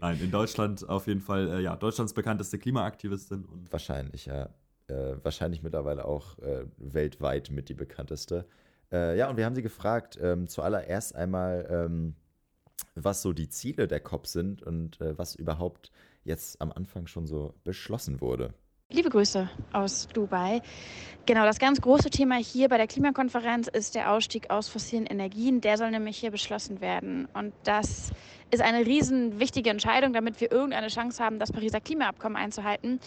[0.00, 4.50] Nein, in Deutschland auf jeden Fall, äh, ja, Deutschlands bekannteste Klimaaktivistin und Wahrscheinlich, ja.
[4.88, 8.46] Äh, wahrscheinlich mittlerweile auch äh, weltweit mit die bekannteste.
[8.90, 12.14] Äh, ja, und wir haben sie gefragt, ähm, zuallererst einmal, ähm,
[12.94, 15.90] was so die Ziele der COP sind und äh, was überhaupt
[16.24, 18.54] jetzt am Anfang schon so beschlossen wurde.
[18.90, 20.62] Liebe Grüße aus Dubai.
[21.26, 25.60] Genau, das ganz große Thema hier bei der Klimakonferenz ist der Ausstieg aus fossilen Energien.
[25.60, 27.28] Der soll nämlich hier beschlossen werden.
[27.34, 28.12] Und das
[28.50, 32.98] ist eine riesen wichtige Entscheidung, damit wir irgendeine Chance haben, das Pariser Klimaabkommen einzuhalten.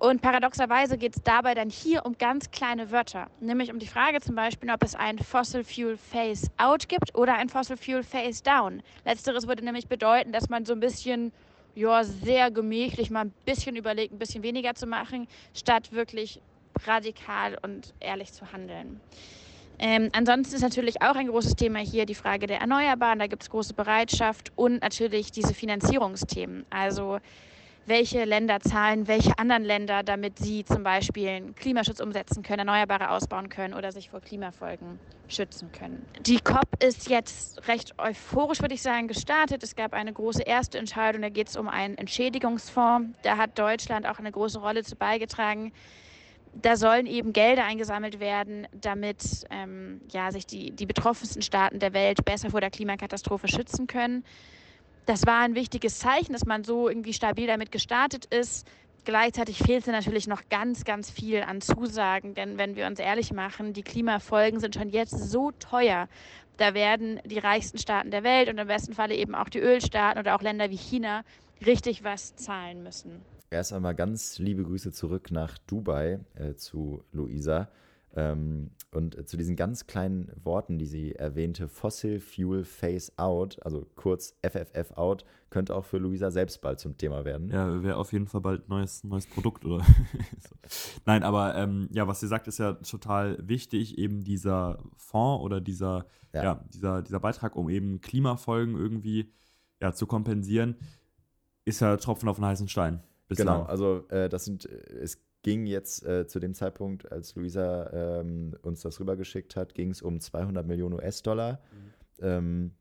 [0.00, 4.20] Und paradoxerweise geht es dabei dann hier um ganz kleine Wörter, nämlich um die Frage
[4.20, 8.42] zum Beispiel, ob es ein Fossil Fuel Phase Out gibt oder ein Fossil Fuel Phase
[8.42, 8.82] Down.
[9.04, 11.30] Letzteres würde nämlich bedeuten, dass man so ein bisschen
[11.74, 16.40] ja, sehr gemächlich mal ein bisschen überlegt, ein bisschen weniger zu machen, statt wirklich
[16.86, 19.00] radikal und ehrlich zu handeln.
[19.78, 23.18] Ähm, ansonsten ist natürlich auch ein großes Thema hier die Frage der Erneuerbaren.
[23.18, 26.64] Da gibt es große Bereitschaft und natürlich diese Finanzierungsthemen.
[26.70, 27.18] Also
[27.86, 33.48] welche Länder zahlen welche anderen Länder, damit sie zum Beispiel Klimaschutz umsetzen können, Erneuerbare ausbauen
[33.48, 36.06] können oder sich vor Klimafolgen schützen können.
[36.20, 39.62] Die COP ist jetzt recht euphorisch, würde ich sagen, gestartet.
[39.62, 43.18] Es gab eine große erste Entscheidung, da geht es um einen Entschädigungsfonds.
[43.22, 45.72] Da hat Deutschland auch eine große Rolle zu beigetragen.
[46.54, 51.94] Da sollen eben Gelder eingesammelt werden, damit ähm, ja, sich die, die betroffensten Staaten der
[51.94, 54.22] Welt besser vor der Klimakatastrophe schützen können.
[55.06, 58.66] Das war ein wichtiges Zeichen, dass man so irgendwie stabil damit gestartet ist.
[59.04, 63.72] Gleichzeitig fehlte natürlich noch ganz, ganz viel an Zusagen, denn wenn wir uns ehrlich machen,
[63.72, 66.08] die Klimafolgen sind schon jetzt so teuer.
[66.56, 70.20] Da werden die reichsten Staaten der Welt und im besten Falle eben auch die Ölstaaten
[70.20, 71.24] oder auch Länder wie China
[71.66, 73.22] richtig was zahlen müssen.
[73.50, 77.68] Erst einmal ganz liebe Grüße zurück nach Dubai äh, zu Luisa.
[78.14, 83.58] Ähm, und äh, zu diesen ganz kleinen Worten, die sie erwähnte, Fossil Fuel Phase Out,
[83.64, 87.50] also kurz FFF Out, könnte auch für Luisa selbst bald zum Thema werden.
[87.50, 89.84] Ja, wäre auf jeden Fall bald neues neues Produkt oder.
[91.06, 95.60] Nein, aber ähm, ja, was sie sagt, ist ja total wichtig, eben dieser Fonds oder
[95.62, 96.42] dieser, ja.
[96.42, 96.64] Ja.
[96.72, 99.32] dieser, dieser Beitrag, um eben Klimafolgen irgendwie
[99.80, 100.76] ja, zu kompensieren,
[101.64, 103.02] ist ja Tropfen auf den heißen Stein.
[103.28, 103.66] Genau, bislang.
[103.66, 108.56] also äh, das sind, äh, es ging jetzt äh, zu dem Zeitpunkt, als Luisa ähm,
[108.62, 111.60] uns das rübergeschickt hat, ging es um 200 Millionen US-Dollar.
[112.20, 112.72] Ähm,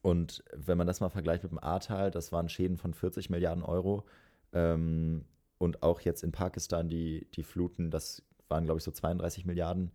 [0.00, 3.64] und wenn man das mal vergleicht mit dem Ahrtal, das waren Schäden von 40 Milliarden
[3.64, 4.04] Euro.
[4.52, 5.24] Ähm,
[5.58, 9.92] und auch jetzt in Pakistan die, die Fluten, das waren, glaube ich, so 32 Milliarden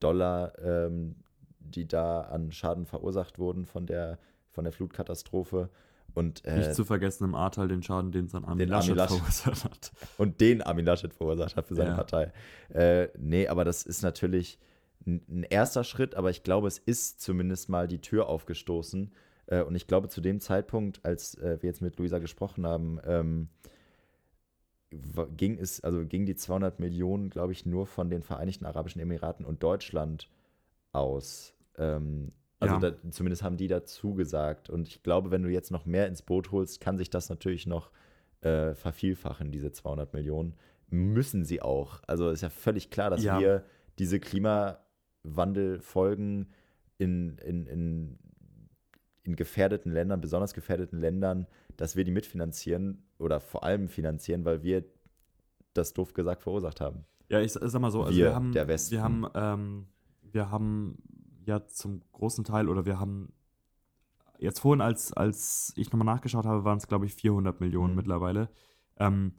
[0.00, 1.16] Dollar, ähm,
[1.58, 4.18] die da an Schaden verursacht wurden von der,
[4.50, 5.70] von der Flutkatastrophe.
[6.16, 8.94] Und, äh, Nicht zu vergessen im Ahrtal den Schaden, den es an Armin Den Armin
[8.96, 9.42] Laschet Laschet.
[9.42, 9.92] verursacht hat.
[10.16, 11.94] und den Armin Laschet verursacht hat für seine Ja.
[11.96, 12.32] Partei.
[12.70, 14.58] Äh, nee, aber das ist natürlich,
[15.04, 19.12] ein erster Schritt, aber ich glaube, es ist zumindest mal die Tür aufgestoßen.
[19.48, 22.98] Äh, und ich glaube, zu dem Zeitpunkt, als äh, wir jetzt mit Luisa gesprochen haben,
[23.04, 23.48] ähm,
[25.36, 29.44] ging es, also ging die 200 Millionen, glaube ich, nur von den Vereinigten Arabischen Emiraten
[29.44, 30.30] und Deutschland
[30.92, 31.52] aus.
[31.76, 32.80] Ähm, also Ja.
[32.90, 34.70] da, zumindest haben die dazu gesagt.
[34.70, 37.66] Und ich glaube, wenn du jetzt noch mehr ins Boot holst, kann sich das natürlich
[37.66, 37.90] noch
[38.42, 40.54] äh, vervielfachen, diese 200 Millionen.
[40.88, 42.00] Müssen sie auch.
[42.06, 43.38] Also ist ja völlig klar, dass Ja.
[43.40, 43.64] wir
[43.98, 44.20] diese
[45.24, 46.48] Klimawandelfolgen
[46.98, 48.18] in, in, in,
[49.24, 54.62] in gefährdeten Ländern, besonders gefährdeten Ländern, dass wir die mitfinanzieren oder vor allem finanzieren, weil
[54.62, 54.84] wir
[55.74, 57.04] das doof gesagt verursacht haben.
[57.28, 58.92] Ja, ich sag mal so, also Wir, wir, haben, der Westen.
[58.92, 59.86] wir haben, ähm,
[60.32, 60.96] wir haben
[61.46, 63.32] ja zum großen Teil oder wir haben
[64.38, 67.96] jetzt vorhin, als, als ich nochmal nachgeschaut habe, waren es glaube ich 400 Millionen Mhm.
[67.96, 68.50] mittlerweile.
[68.98, 69.32] Ähm,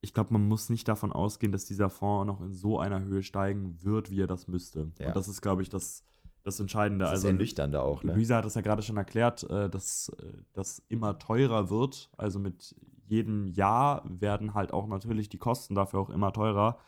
[0.00, 3.22] ich glaube, man muss nicht davon ausgehen, dass dieser Fonds noch in so einer Höhe
[3.22, 4.92] steigen wird, wie er das müsste.
[4.98, 5.08] Ja.
[5.08, 6.04] Und das ist, glaube ich, das,
[6.42, 7.04] das Entscheidende.
[7.04, 8.12] Das also ist ernüchternd auch, ne?
[8.12, 12.10] Luisa hat das ja gerade schon erklärt, äh, dass äh, das immer teurer wird.
[12.18, 16.78] Also mit jedem Jahr werden halt auch natürlich die Kosten dafür auch immer teurer.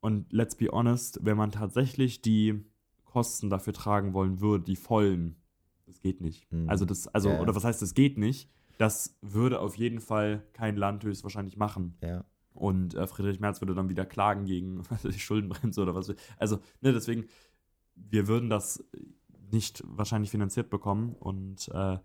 [0.00, 2.64] Und let's be honest, wenn man tatsächlich die
[3.12, 5.36] Kosten dafür tragen wollen würde, die vollen,
[5.86, 6.50] das geht nicht.
[6.50, 6.66] Mhm.
[6.66, 8.50] Also das, also, Ja, oder was heißt, das geht nicht?
[8.78, 11.94] Das würde auf jeden Fall kein Land höchstwahrscheinlich machen.
[12.02, 12.24] Ja.
[12.54, 16.14] Und äh, Friedrich Merz würde dann wieder klagen gegen ich, Schuldenbremse oder was.
[16.38, 17.26] Also, ne, deswegen,
[17.94, 18.82] wir würden das
[19.50, 21.14] nicht wahrscheinlich finanziert bekommen.
[21.14, 21.98] Und äh,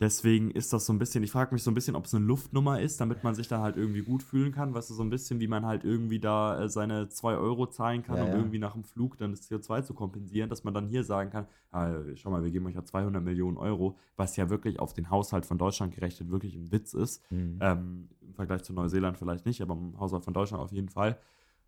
[0.00, 2.24] deswegen ist das so ein bisschen, ich frage mich so ein bisschen, ob es eine
[2.24, 4.74] Luftnummer ist, damit man sich da halt irgendwie gut fühlen kann.
[4.74, 8.02] Weißt du, so ein bisschen, wie man halt irgendwie da äh, seine 2 Euro zahlen
[8.02, 8.36] kann, Ja, um ja.
[8.36, 11.46] irgendwie nach dem Flug dann das CO2 zu kompensieren, dass man dann hier sagen kann,
[11.70, 15.10] ah, schau mal, wir geben euch ja 200 Millionen Euro, was ja wirklich auf den
[15.10, 17.22] Haushalt von Deutschland gerechnet wirklich ein Witz ist.
[17.30, 17.58] Mhm.
[17.60, 21.18] Ähm, Im Vergleich zu Neuseeland vielleicht nicht, aber im Haushalt von Deutschland auf jeden Fall.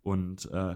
[0.01, 0.75] Und äh,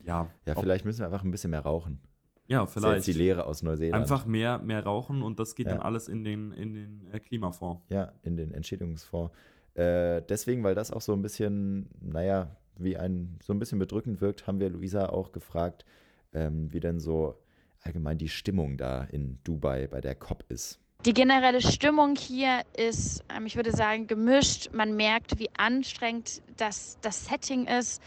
[0.00, 2.00] ja, ja, vielleicht müssen wir einfach ein bisschen mehr rauchen.
[2.48, 2.96] Ja, Das ist vielleicht.
[2.96, 4.02] jetzt die Lehre aus Neuseeland.
[4.02, 5.74] Einfach mehr, mehr rauchen und das geht Ja.
[5.74, 7.82] dann alles in den, in den äh, Klimafonds.
[7.88, 9.32] Ja, in den Entschädigungsfonds.
[9.74, 14.20] Äh, deswegen, weil das auch so ein bisschen, naja, wie ein, so ein bisschen bedrückend
[14.20, 15.84] wirkt, haben wir Luisa auch gefragt,
[16.32, 17.36] ähm, wie denn so
[17.82, 20.80] allgemein die Stimmung da in Dubai bei der COP ist.
[21.06, 24.70] Die generelle Stimmung hier ist, ähm, ich würde sagen, gemischt.
[24.72, 28.02] Man merkt, wie anstrengend das, das Setting ist.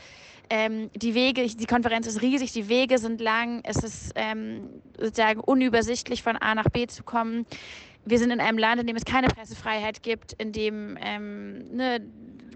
[0.53, 5.39] Ähm, die Wege, die Konferenz ist riesig, die Wege sind lang, es ist ähm, sozusagen
[5.39, 7.45] unübersichtlich von A nach B zu kommen.
[8.03, 12.01] Wir sind in einem Land, in dem es keine Pressefreiheit gibt, in dem ähm, ne,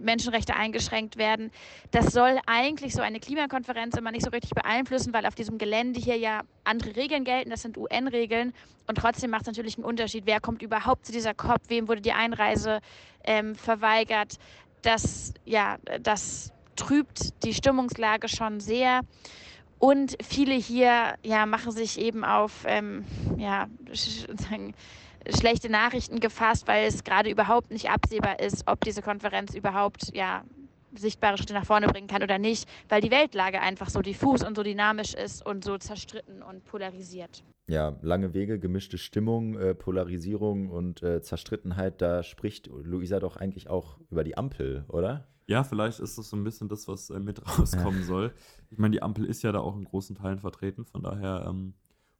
[0.01, 1.51] Menschenrechte eingeschränkt werden.
[1.91, 5.97] Das soll eigentlich so eine Klimakonferenz immer nicht so richtig beeinflussen, weil auf diesem Gelände
[5.97, 7.49] hier ja andere Regeln gelten.
[7.49, 8.53] Das sind UN-Regeln.
[8.87, 12.01] Und trotzdem macht es natürlich einen Unterschied, wer kommt überhaupt zu dieser COP, wem wurde
[12.01, 12.81] die Einreise
[13.23, 14.33] ähm, verweigert.
[14.81, 19.01] Das, ja, das trübt die Stimmungslage schon sehr.
[19.79, 23.03] Und viele hier ja, machen sich eben auf ähm,
[23.37, 24.73] ja, sch sagen,
[25.29, 30.43] schlechte Nachrichten gefasst, weil es gerade überhaupt nicht absehbar ist, ob diese Konferenz überhaupt ja,
[30.97, 34.55] sichtbare Schritte nach vorne bringen kann oder nicht, weil die Weltlage einfach so diffus und
[34.55, 37.43] so dynamisch ist und so zerstritten und polarisiert.
[37.67, 43.69] Ja, lange Wege, gemischte Stimmung, äh, Polarisierung und äh, Zerstrittenheit, da spricht Luisa doch eigentlich
[43.69, 45.27] auch über die Ampel, oder?
[45.47, 48.33] Ja, vielleicht ist das so ein bisschen das, was äh, mit rauskommen soll.
[48.71, 51.73] Ich meine, die Ampel ist ja da auch in großen Teilen vertreten, von daher, ähm,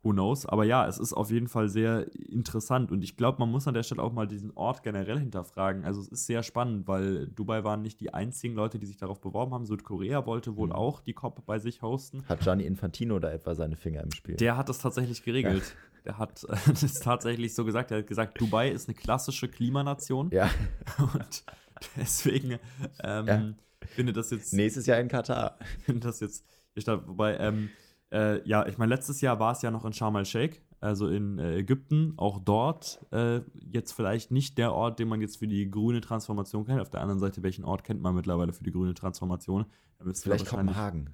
[0.03, 0.45] who knows.
[0.45, 3.73] Aber ja, es ist auf jeden Fall sehr interessant und ich glaube, man muss an
[3.73, 5.83] der Stelle auch mal diesen Ort generell hinterfragen.
[5.83, 9.19] Also es ist sehr spannend, weil Dubai waren nicht die einzigen Leute, die sich darauf
[9.19, 9.65] beworben haben.
[9.65, 10.73] Südkorea wollte wohl Mhm.
[10.75, 12.23] auch die COP bei sich hosten.
[12.29, 14.35] Hat Gianni Infantino da etwa seine Finger im Spiel?
[14.35, 15.75] Der hat das tatsächlich geregelt.
[16.05, 17.89] Der hat das tatsächlich so gesagt.
[17.89, 20.29] Er hat gesagt, Dubai ist eine klassische Klimanation.
[20.29, 20.47] ja,
[20.99, 21.43] Und
[21.97, 22.59] deswegen
[23.03, 23.53] ähm, Ja.
[23.87, 25.57] finde das jetzt, nächstes Jahr in Katar.
[25.85, 27.69] finde das jetzt, hier statt, wobei, ähm,
[28.11, 31.39] äh, ja, ich meine, letztes Jahr war es ja noch in Sharm el-Sheikh, also in
[31.39, 35.69] äh, Ägypten, auch dort äh, jetzt vielleicht nicht der Ort, den man jetzt für die
[35.69, 36.81] grüne Transformation kennt.
[36.81, 39.65] Auf der anderen Seite, welchen Ort kennt man mittlerweile für die grüne Transformation?
[40.13, 41.09] Vielleicht Kopenhagen.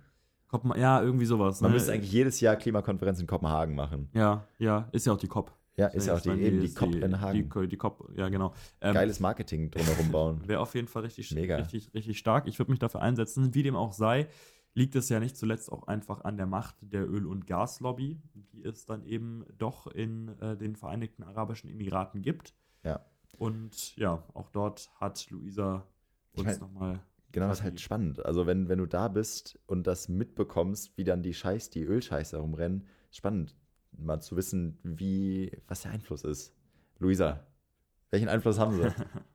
[0.52, 1.62] Kopenha- ja, irgendwie sowas.
[1.62, 1.76] Man ne?
[1.76, 4.10] müsste eigentlich jedes Jahr Klimakonferenz in Kopenhagen machen.
[4.14, 5.54] Ja, ja, ist ja auch die COP.
[5.82, 7.50] Ja, ist ja auch die, Ich eben die ist COP in Hagen.
[7.50, 8.54] Die, die COP, ja, genau.
[8.82, 10.42] Ähm, Geiles Marketing drumherum bauen.
[10.48, 11.58] Wäre auf jeden Fall richtig, Mega.
[11.58, 12.48] richtig, richtig stark.
[12.48, 13.54] Ich würde mich dafür einsetzen.
[13.54, 14.28] Wie dem auch sei,
[14.74, 18.64] liegt es ja nicht zuletzt auch einfach an der Macht der Öl- und Gaslobby, die
[18.64, 22.54] es dann eben doch in äh, den Vereinigten Arabischen Emiraten gibt.
[22.84, 23.06] Ja.
[23.38, 25.86] Und ja, auch dort hat Luisa
[26.34, 27.00] Ich uns mein- nochmal.
[27.34, 28.26] Genau, das ist halt spannend.
[28.26, 32.34] Also wenn, wenn du da bist und das mitbekommst, wie dann die Scheiß, die Ölscheiß
[32.34, 33.56] herumrennen, spannend,
[33.98, 36.54] mal zu wissen, wie, was der Einfluss ist.
[37.00, 37.46] Luisa,
[38.10, 38.94] welchen Einfluss haben sie?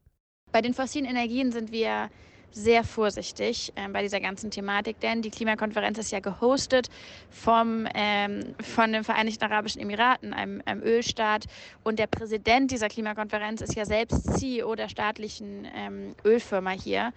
[0.52, 2.08] Bei den fossilen Energien sind wir
[2.56, 6.88] sehr vorsichtig äh, bei dieser ganzen Thematik, denn die Klimakonferenz ist ja gehostet
[7.28, 11.44] vom, ähm, von den Vereinigten Arabischen Emiraten, einem, einem, Ölstaat.
[11.84, 17.12] Und der Präsident dieser Klimakonferenz ist ja selbst CEO der staatlichen ähm, Ölfirma hier.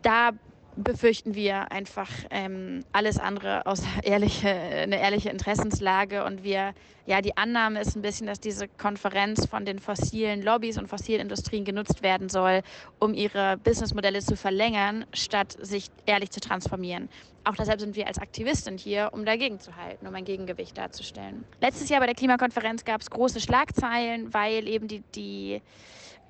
[0.00, 0.30] Da
[0.76, 6.24] befürchten wir einfach ähm, alles andere außer ehrliche, eine ehrliche Interessenslage.
[6.24, 6.74] Und wir,
[7.06, 11.20] ja, die Annahme ist ein bisschen, dass diese Konferenz von den fossilen Lobbys und fossilen
[11.20, 12.62] Industrien genutzt werden soll,
[12.98, 17.08] um ihre Businessmodelle zu verlängern, statt sich ehrlich zu transformieren.
[17.44, 21.44] Auch deshalb sind wir als Aktivistin hier, um dagegen zu halten, um ein Gegengewicht darzustellen.
[21.60, 25.60] Letztes Jahr bei der Klimakonferenz gab es große Schlagzeilen, weil eben die, die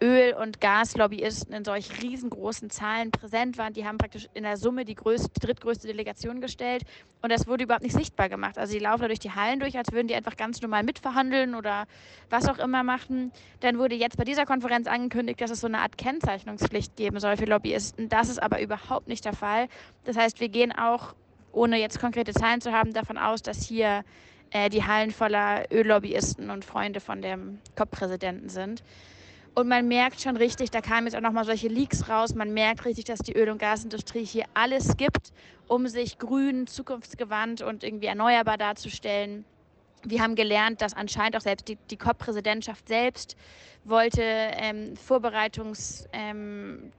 [0.02, 3.72] Öl- und Gaslobbyisten in solch riesengroßen Zahlen präsent waren.
[3.72, 6.84] Die haben praktisch in der Summe die, größte, drittgrößte Delegation gestellt
[7.22, 8.58] und das wurde überhaupt nicht sichtbar gemacht.
[8.58, 11.54] Also die laufen da durch die Hallen durch, als würden die einfach ganz normal mitverhandeln
[11.54, 11.86] oder
[12.30, 13.32] was auch immer machen.
[13.60, 17.36] Dann wurde jetzt bei dieser Konferenz angekündigt, dass es so eine Art Kennzeichnungspflicht geben soll
[17.36, 18.08] für Lobbyisten.
[18.08, 19.68] Das ist aber überhaupt nicht der Fall.
[20.04, 21.14] Das heißt, wir gehen auch,
[21.52, 24.04] ohne jetzt konkrete Zahlen zu haben, davon aus, dass hier
[24.50, 28.82] äh, die Hallen voller Öllobbyisten und Freunde von dem COP-Präsidenten sind.
[29.54, 32.84] Und man merkt schon richtig, da kamen jetzt auch nochmal solche Leaks raus, man merkt
[32.84, 35.32] richtig, dass die Öl- und Gasindustrie hier alles gibt,
[35.68, 39.44] um sich grün, zukunftsgewandt und irgendwie erneuerbar darzustellen.
[40.02, 43.36] Wir haben gelernt, dass anscheinend auch selbst die, die COP-Präsidentschaft selbst
[43.84, 46.92] wollte ähm, Vorbereitungsverhandlungen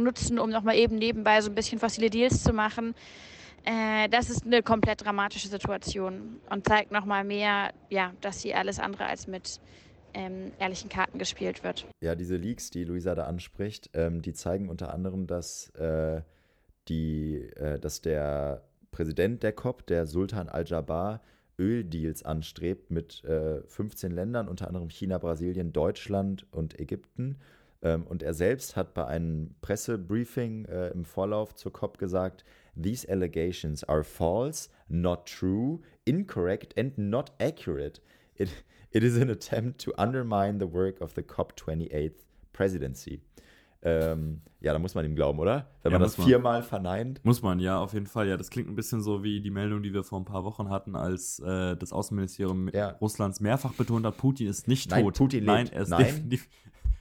[0.00, 2.94] ähm, nutzen, um nochmal eben nebenbei so ein bisschen fossile Deals zu machen.
[3.64, 8.80] Äh, das ist eine komplett dramatische Situation und zeigt nochmal mehr, ja, dass hier alles
[8.80, 9.60] andere als mit
[10.14, 11.86] ähm, ehrlichen Karten gespielt wird.
[12.00, 16.22] Ja, diese Leaks, die Luisa da anspricht, ähm, die zeigen unter anderem, dass, äh,
[16.88, 21.22] die, äh, dass der Präsident der COP, der Sultan Al-Jabbar,
[21.58, 27.38] Öldeals anstrebt mit äh, 15 Ländern, unter anderem China, Brasilien, Deutschland und Ägypten.
[27.82, 32.44] Ähm, und er selbst hat bei einem Pressebriefing äh, im Vorlauf zur COP gesagt,
[32.80, 38.00] These allegations are false, not true, incorrect and not accurate.
[38.42, 38.50] It,
[38.92, 42.12] It is an attempt to undermine the work of the COP28
[42.52, 43.22] presidency.
[43.84, 45.70] Ähm, ja, da muss man ihm glauben, oder?
[45.82, 46.68] Wenn ja, man das viermal man.
[46.68, 47.24] verneint.
[47.24, 48.28] Muss man, ja, auf jeden Fall.
[48.28, 50.68] Ja, das klingt ein bisschen so wie die Meldung, die wir vor ein paar Wochen
[50.68, 52.90] hatten, als äh, das Außenministerium ja.
[53.00, 55.16] Russlands mehrfach betont hat, Putin ist nicht Nein, tot.
[55.16, 55.74] Putin Nein, lebt.
[55.74, 56.38] Er ist Nein,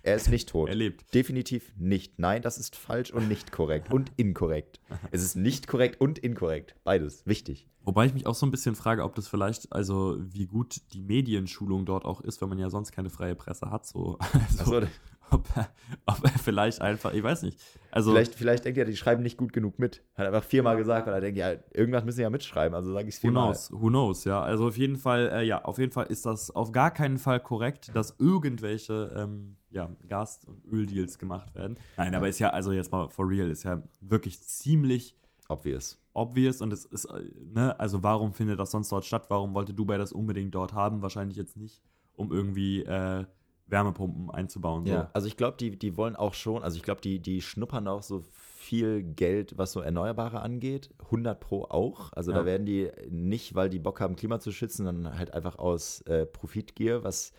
[0.04, 0.70] er ist nicht tot.
[0.70, 1.14] Er lebt.
[1.14, 2.18] Definitiv nicht.
[2.18, 4.80] Nein, das ist falsch und nicht korrekt und inkorrekt.
[5.12, 6.76] es ist nicht korrekt und inkorrekt.
[6.84, 7.26] Beides.
[7.26, 7.68] Wichtig.
[7.84, 11.02] Wobei ich mich auch so ein bisschen frage, ob das vielleicht, also wie gut die
[11.02, 13.86] Medienschulung dort auch ist, wenn man ja sonst keine freie Presse hat.
[13.86, 14.18] So.
[14.34, 14.88] Also, so.
[15.34, 15.70] Ob, er,
[16.08, 17.58] ob er vielleicht einfach, ich weiß nicht.
[17.90, 20.04] Also, vielleicht, vielleicht denkt er, die schreiben nicht gut genug mit.
[20.16, 23.08] Hat einfach viermal gesagt, weil er denkt, ja, irgendwas müssen sie ja mitschreiben, also sage
[23.08, 23.44] ich es viermal.
[23.44, 24.42] Who knows, who knows, ja.
[24.42, 27.40] Also auf jeden Fall, äh, ja, auf jeden Fall ist das auf gar keinen Fall
[27.40, 31.78] korrekt, dass irgendwelche ähm, ja, Gas- und Öldeals gemacht werden.
[31.98, 35.16] Nein, aber ist ja, also jetzt mal for real, ist ja wirklich ziemlich
[35.48, 39.26] obvious obvious und es ist, äh, ne, also warum findet das sonst dort statt?
[39.30, 41.02] Warum wollte Dubai das unbedingt dort haben?
[41.02, 41.82] Wahrscheinlich jetzt nicht,
[42.16, 43.26] um irgendwie äh,
[43.68, 44.86] Wärmepumpen einzubauen.
[44.86, 44.92] So.
[44.92, 47.88] Ja, also ich glaube, die, die wollen auch schon, also ich glaube, die, die schnuppern
[47.88, 50.92] auch so viel Geld, was so Erneuerbare angeht.
[51.06, 52.12] 100 Pro auch.
[52.14, 52.40] Also ja.
[52.40, 56.02] da werden die nicht, weil die Bock haben, Klima zu schützen, sondern halt einfach aus
[56.02, 57.34] äh, Profitgier, was,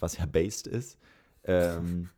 [0.00, 0.98] was ja based ist.
[1.44, 2.10] Ähm,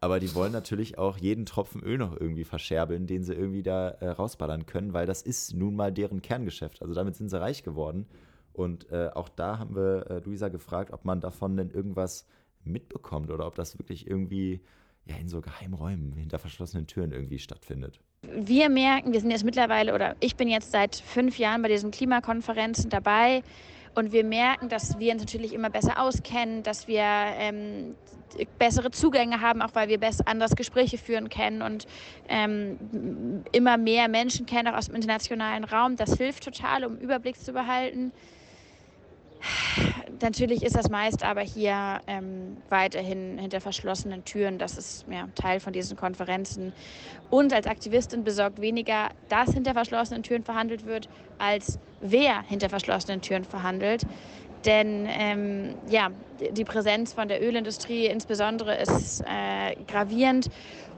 [0.00, 3.90] aber die wollen natürlich auch jeden Tropfen Öl noch irgendwie verscherbeln, den sie irgendwie da
[3.90, 6.82] äh, rausballern können, weil das ist nun mal deren Kerngeschäft.
[6.82, 8.06] Also damit sind sie reich geworden.
[8.52, 12.26] Und äh, auch da haben wir äh, Luisa gefragt, ob man davon denn irgendwas
[12.64, 14.60] mitbekommt oder ob das wirklich irgendwie
[15.04, 18.00] ja, in so geheimen Räumen hinter verschlossenen Türen irgendwie stattfindet.
[18.22, 21.90] Wir merken, wir sind jetzt mittlerweile, oder ich bin jetzt seit fünf Jahren bei diesen
[21.90, 23.42] Klimakonferenzen dabei.
[23.94, 27.94] Und wir merken, dass wir uns natürlich immer besser auskennen, dass wir ähm,
[28.58, 31.86] bessere Zugänge haben, auch weil wir besser anders Gespräche führen können und
[32.28, 35.96] ähm, immer mehr Menschen kennen, auch aus dem internationalen Raum.
[35.96, 38.12] Das hilft total, um Überblick zu behalten.
[40.20, 44.58] Natürlich ist das meist aber hier ähm, weiterhin hinter verschlossenen Türen.
[44.58, 46.72] Das ist ja, Teil von diesen Konferenzen.
[47.30, 53.20] Und als Aktivistin besorgt weniger, dass hinter verschlossenen Türen verhandelt wird, als wer hinter verschlossenen
[53.20, 54.06] Türen verhandelt.
[54.64, 56.10] Denn ähm, ja,
[56.52, 60.48] die Präsenz von der Ölindustrie insbesondere ist äh, gravierend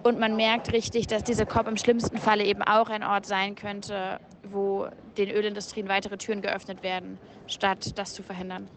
[0.03, 3.55] und man merkt richtig, dass diese COP im schlimmsten Falle eben auch ein Ort sein
[3.55, 8.69] könnte, wo den Ölindustrien weitere Türen geöffnet werden, statt das zu verhindern.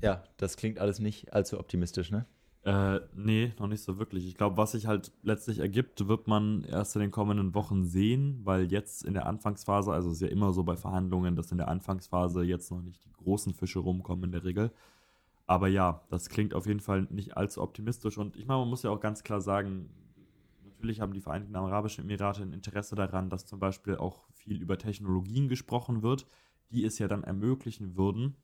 [0.00, 2.26] Ja, das klingt alles nicht allzu optimistisch, ne?
[2.64, 4.26] Äh, nee, noch nicht so wirklich.
[4.26, 8.40] Ich glaube, was sich halt letztlich ergibt, wird man erst in den kommenden Wochen sehen,
[8.44, 11.58] weil jetzt in der Anfangsphase, also es ist ja immer so bei Verhandlungen, dass in
[11.58, 14.70] der Anfangsphase jetzt noch nicht die großen Fische rumkommen in der Regel.
[15.46, 18.16] Aber ja, das klingt auf jeden Fall nicht allzu optimistisch.
[18.16, 19.90] Und ich meine, man muss ja auch ganz klar sagen,
[20.64, 24.78] natürlich haben die Vereinigten Arabischen Emirate ein Interesse daran, dass zum Beispiel auch viel über
[24.78, 26.26] Technologien gesprochen wird,
[26.70, 28.36] die es ja dann ermöglichen würden,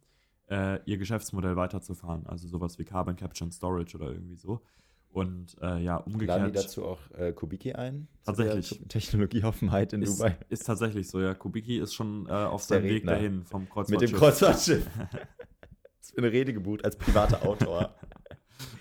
[0.51, 2.27] äh, ihr Geschäftsmodell weiterzufahren.
[2.27, 4.61] Also sowas wie Carbon Capture and Storage oder irgendwie so.
[5.11, 6.39] Und äh, ja, umgekehrt.
[6.39, 8.09] Laden die dazu auch äh, Kubiki ein?
[8.25, 8.79] Tatsächlich.
[8.89, 10.37] Technologieoffenheit in ist, Dubai.
[10.49, 11.35] Ist tatsächlich so, ja.
[11.35, 14.01] Kubiki ist schon äh, auf seinem Weg dahin vom Kreuzfahrtschiff.
[14.01, 14.87] Mit dem Kreuzfahrtschiff.
[16.01, 17.95] Das ist eine Rede gebucht als privater Autor.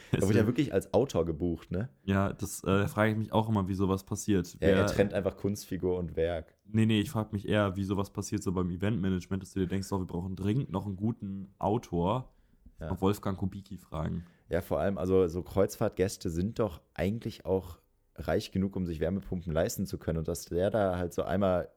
[0.22, 1.90] Er wurde ja wirklich als Autor gebucht, ne?
[2.04, 4.54] ja, das äh, frage ich mich auch immer, wie sowas passiert.
[4.62, 6.54] Ja, er Wer- trennt einfach Kunstfigur und Werk.
[6.66, 9.68] Nee, nee, ich frage mich eher, wie sowas passiert so beim Eventmanagement, dass du dir
[9.68, 12.34] denkst, oh, wir brauchen dringend noch einen guten Autor.
[12.80, 12.90] Ja.
[12.90, 14.24] Auf Wolfgang Kubicki fragen.
[14.50, 17.80] Ja, vor allem, also so Kreuzfahrtgäste sind doch eigentlich auch
[18.16, 20.20] reich genug, um sich Wärmepumpen leisten zu können.
[20.20, 21.70] Und dass der da halt so einmal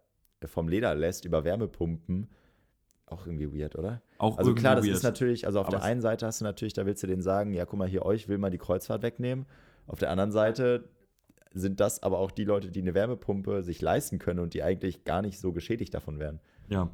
[0.44, 2.28] vom Leder lässt über Wärmepumpen,
[3.12, 4.02] auch irgendwie weird, oder?
[4.18, 4.96] Auch Also klar, das weird.
[4.96, 7.22] ist natürlich, also auf Aber der einen Seite hast du natürlich, da willst du denen
[7.22, 9.46] sagen, ja, guck mal hier, euch will mal die Kreuzfahrt wegnehmen.
[9.86, 10.88] Auf der anderen Seite
[11.52, 15.04] sind das aber auch die Leute, die eine Wärmepumpe sich leisten können und die eigentlich
[15.04, 16.40] gar nicht so geschädigt davon wären.
[16.68, 16.90] Ja.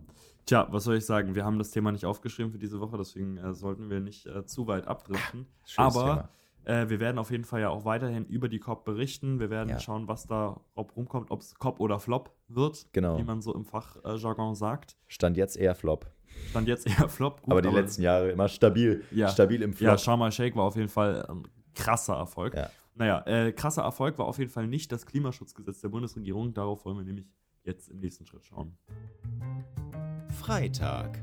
[0.46, 1.34] Tja, was soll ich sagen?
[1.34, 4.46] Wir haben das Thema nicht aufgeschrieben für diese Woche, deswegen äh, sollten wir nicht äh,
[4.46, 5.46] zu weit abdriften.
[5.66, 6.28] Schönes Aber
[6.66, 9.40] äh, wir werden auf jeden Fall ja auch weiterhin über die COP berichten.
[9.40, 9.78] Wir werden Ja.
[9.80, 13.18] schauen, was da ob rumkommt, ob es COP oder Flop wird, Genau.
[13.18, 14.96] wie man so im Fachjargon sagt.
[15.06, 16.10] Stand jetzt eher Flop.
[16.50, 17.40] Stand jetzt eher Flop.
[17.42, 19.02] Gut, aber die letzten Jahre immer stabil.
[19.10, 19.28] Ja.
[19.28, 20.00] Stabil im Ja, Flop.
[20.00, 21.42] Sharm el-Sheikh war auf jeden Fall ein
[21.74, 22.54] krasser Erfolg.
[22.54, 22.68] Ja.
[22.94, 26.52] Naja, äh, krasser Erfolg war auf jeden Fall nicht das Klimaschutzgesetz der Bundesregierung.
[26.54, 27.26] Darauf wollen wir nämlich
[27.64, 28.76] jetzt im nächsten Schritt schauen.
[30.30, 31.22] Freitag.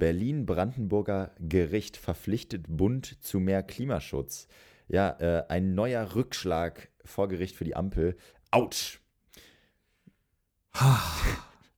[0.00, 4.48] Berlin-Brandenburger Gericht verpflichtet Bund zu mehr Klimaschutz.
[4.88, 8.16] Ja, äh, ein neuer Rückschlag vor Gericht für die Ampel.
[8.50, 8.98] Autsch!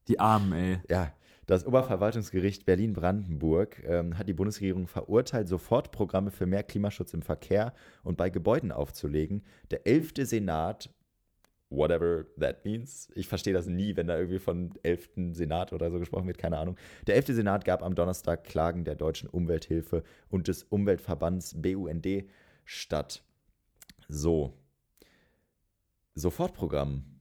[0.08, 0.78] Die Armen, ey.
[0.88, 1.12] Ja,
[1.46, 8.16] das Oberverwaltungsgericht Berlin-Brandenburg ähm, hat die Bundesregierung verurteilt, Sofortprogramme für mehr Klimaschutz im Verkehr und
[8.16, 9.44] bei Gebäuden aufzulegen.
[9.70, 10.12] Der 11.
[10.22, 10.90] Senat,
[11.72, 15.32] whatever that means, ich verstehe das nie, wenn da irgendwie von 11.
[15.32, 16.76] Senat oder so gesprochen wird, keine Ahnung.
[17.06, 17.28] Der 11.
[17.28, 22.06] Senat gab am Donnerstag Klagen der Deutschen Umwelthilfe und des Umweltverbands BUND
[22.64, 23.22] statt.
[24.08, 24.52] So.
[26.14, 27.11] Sofortprogramm.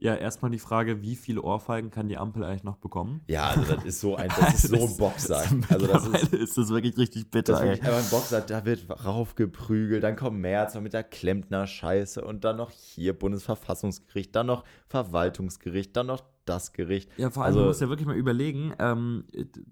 [0.00, 3.20] Ja, erstmal die Frage, wie viele Ohrfeigen kann die Ampel eigentlich noch bekommen?
[3.26, 5.48] Ja, also das ist so ein, das ist so ein Boxsack.
[5.68, 8.64] Also das ist, ist das wirklich richtig bitter, Das ist wirklich einfach ein Boxer, da
[8.64, 14.64] wird raufgeprügelt, dann kommt noch mit der Klempner-Scheiße und dann noch hier Bundesverfassungsgericht, dann noch
[14.88, 17.10] Verwaltungsgericht, dann noch das Gericht.
[17.18, 19.24] Ja, vor allem, Also- man muss ja wirklich mal überlegen, ähm,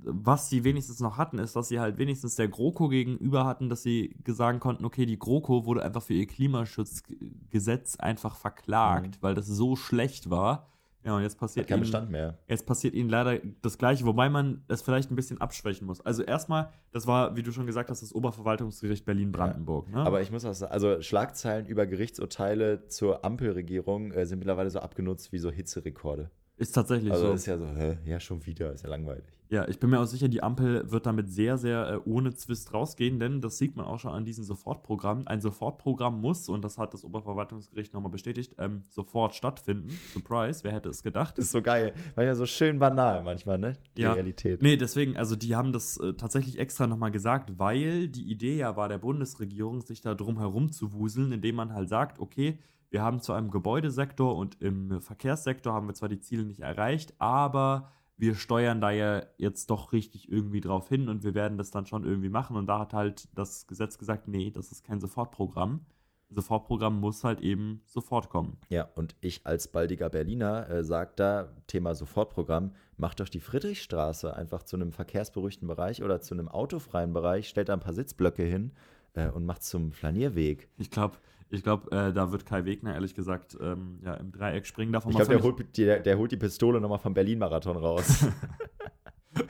[0.03, 3.83] was sie wenigstens noch hatten, ist, dass sie halt wenigstens der GroKo gegenüber hatten, dass
[3.83, 9.47] sie sagen konnten, okay, die GroKo wurde einfach für ihr Klimaschutzgesetz einfach verklagt, weil das
[9.47, 10.71] so schlecht war.
[11.05, 12.37] Ja, und jetzt passiert keinen ihnen, Bestand mehr.
[12.49, 16.01] jetzt passiert ihnen leider das Gleiche, wobei man das vielleicht ein bisschen abschwächen muss.
[16.01, 19.89] Also erstmal, das war, wie du schon gesagt hast, das Oberverwaltungsgericht Berlin-Brandenburg.
[19.89, 19.99] Ne?
[19.99, 24.81] Aber ich muss auch sagen, also Schlagzeilen über Gerichtsurteile zur Ampelregierung äh, sind mittlerweile so
[24.81, 26.29] abgenutzt wie so Hitzerekorde.
[26.57, 27.33] Ist tatsächlich Also so.
[27.33, 29.25] das ist ja so, hä, ja schon wieder, ist ja langweilig.
[29.49, 32.75] Ja, ich bin mir auch sicher, die Ampel wird damit sehr, sehr äh, ohne Zwist
[32.75, 35.23] rausgehen, denn das sieht man auch schon an diesem Sofortprogramm.
[35.29, 39.91] Ein Sofortprogramm muss, und das hat das Oberverwaltungsgericht nochmal bestätigt, ähm, sofort stattfinden.
[40.13, 41.39] Surprise, wer hätte es gedacht?
[41.39, 43.75] Das ist so geil, weil ja so schön banal manchmal, ne?
[43.97, 44.15] Die Ja.
[44.15, 44.63] Realität.
[44.63, 48.77] Nee, deswegen, also die haben das äh, tatsächlich extra nochmal gesagt, weil die Idee ja
[48.77, 52.59] war der Bundesregierung, sich da drum herum zu wuseln, indem man halt sagt, okay,
[52.91, 57.15] wir haben zu einem Gebäudesektor und im Verkehrssektor haben wir zwar die Ziele nicht erreicht,
[57.19, 61.71] aber wir steuern da ja jetzt doch richtig irgendwie drauf hin und wir werden das
[61.71, 62.57] dann schon irgendwie machen.
[62.57, 65.85] Und da hat halt das Gesetz gesagt, nee, das ist kein Sofortprogramm.
[66.31, 68.59] Sofortprogramm muss halt eben sofort kommen.
[68.69, 74.35] Ja, und ich als baldiger Berliner äh, sage da, Thema Sofortprogramm, macht doch die Friedrichstraße
[74.35, 78.43] einfach zu einem verkehrsberuhigten Bereich oder zu einem autofreien Bereich, stellt da ein paar Sitzblöcke
[78.43, 78.73] hin
[79.13, 80.69] äh, und macht zum Flanierweg.
[80.79, 81.19] Ich glaube,
[81.51, 84.93] ich glaub, äh, da wird Kai Wegner ehrlich gesagt ähm, ja, im Dreieck springen.
[84.93, 88.27] Davon Ich glaube, der, holt die- der, der holt die Pistole nochmal vom Berlin-Marathon raus.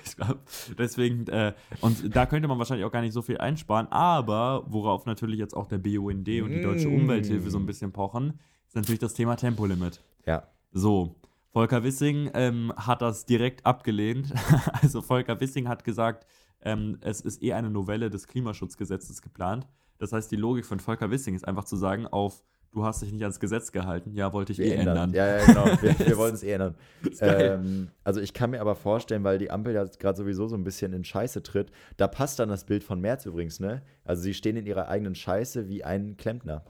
[0.04, 0.40] Ich glaube,
[0.76, 5.06] deswegen, äh, und da könnte man wahrscheinlich auch gar nicht so viel einsparen, aber worauf
[5.06, 6.94] natürlich jetzt auch der BUND und die Deutsche Mm.
[7.02, 10.02] Umwelthilfe so ein bisschen pochen, ist natürlich das Thema Tempolimit.
[10.26, 10.42] ja,
[10.72, 11.14] So,
[11.52, 14.32] Volker Wissing ähm, hat das direkt abgelehnt.
[14.82, 16.26] also Volker Wissing hat gesagt,
[16.62, 19.68] ähm, es ist eh eine Novelle des Klimaschutzgesetzes geplant.
[19.98, 22.42] Das heißt, die Logik von Volker Wissing ist einfach zu sagen, auf
[22.76, 25.10] du hast dich nicht ans Gesetz gehalten, ja, wollte ich wir eh ändern.
[25.10, 25.14] ändern.
[25.14, 25.64] Ja, ja, genau.
[25.80, 26.74] Wir, wir wollen es eh ändern.
[27.20, 30.62] Ähm, also ich kann mir aber vorstellen, weil die Ampel ja gerade sowieso so ein
[30.62, 33.82] bisschen in Scheiße tritt, da passt dann das Bild von Merz übrigens, ne?
[34.04, 36.64] Also sie stehen in ihrer eigenen Scheiße wie ein Klempner.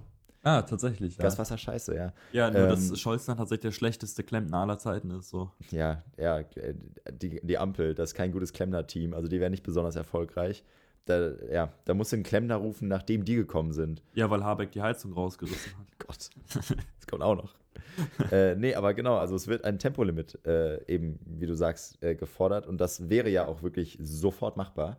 [0.44, 1.16] Ah, tatsächlich.
[1.16, 2.12] Ja, Gaswasser Scheiße, ja.
[2.30, 5.30] ja nur Ähm, dass Scholz dann tatsächlich der schlechteste Klempner aller Zeiten ist.
[5.30, 5.50] So.
[5.72, 6.74] Ja, ja, äh,
[7.10, 10.62] die, die Ampel, das ist kein gutes Klempner-Team, also die wären nicht besonders erfolgreich.
[11.06, 14.02] Da, ja, da musst du einen Klempner rufen, nachdem die gekommen sind.
[14.14, 15.86] Ja, weil Habeck die Heizung rausgerissen hat.
[16.06, 17.54] Gott, das kommt auch noch.
[18.32, 22.14] äh, nee, aber genau, also es wird ein Tempolimit äh, eben, wie du sagst, äh,
[22.14, 24.98] gefordert und das wäre ja auch wirklich sofort machbar,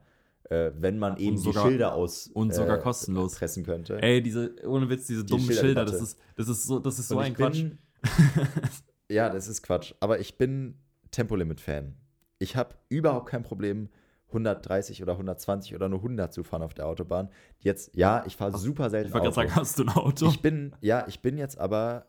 [0.49, 3.35] äh, wenn man eben sogar- die Schilder aus und sogar äh, kostenlos.
[3.35, 4.01] pressen könnte.
[4.01, 5.99] Ey, diese, ohne Witz, diese dummen Schilder, Schilderdebatte.
[5.99, 7.61] das ist, das ist so, das ist so ein Quatsch.
[7.63, 7.77] bin-
[9.09, 10.75] ja, das ist Quatsch, aber ich bin
[11.11, 11.93] Tempolimit-Fan.
[12.39, 13.89] Ich habe überhaupt kein Problem,
[14.27, 17.29] 130 oder 120 oder nur 100 zu fahren auf der Autobahn.
[17.59, 20.27] Jetzt, ja, ich fahre super selten Ich wollte gerade sagen, hast du ein Auto?
[20.27, 22.07] Ich bin, ja, ich bin jetzt aber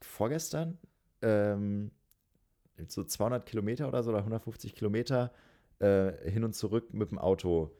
[0.00, 0.78] vorgestern
[1.22, 1.90] ähm,
[2.86, 5.32] so 200 Kilometer oder so oder 150 Kilometer
[5.80, 7.76] äh, hin und zurück mit dem Auto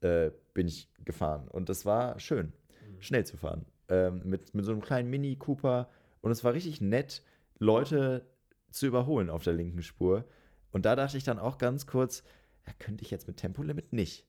[0.00, 1.48] äh, bin ich gefahren.
[1.48, 2.52] Und das war schön,
[2.98, 3.64] schnell zu fahren.
[3.88, 5.88] Ähm, mit, mit so einem kleinen Mini Cooper.
[6.20, 7.22] Und es war richtig nett,
[7.58, 8.26] Leute
[8.70, 10.24] zu überholen auf der linken Spur.
[10.70, 12.22] Und da dachte ich dann auch ganz kurz,
[12.66, 14.26] ja, könnte ich jetzt mit Tempolimit nicht.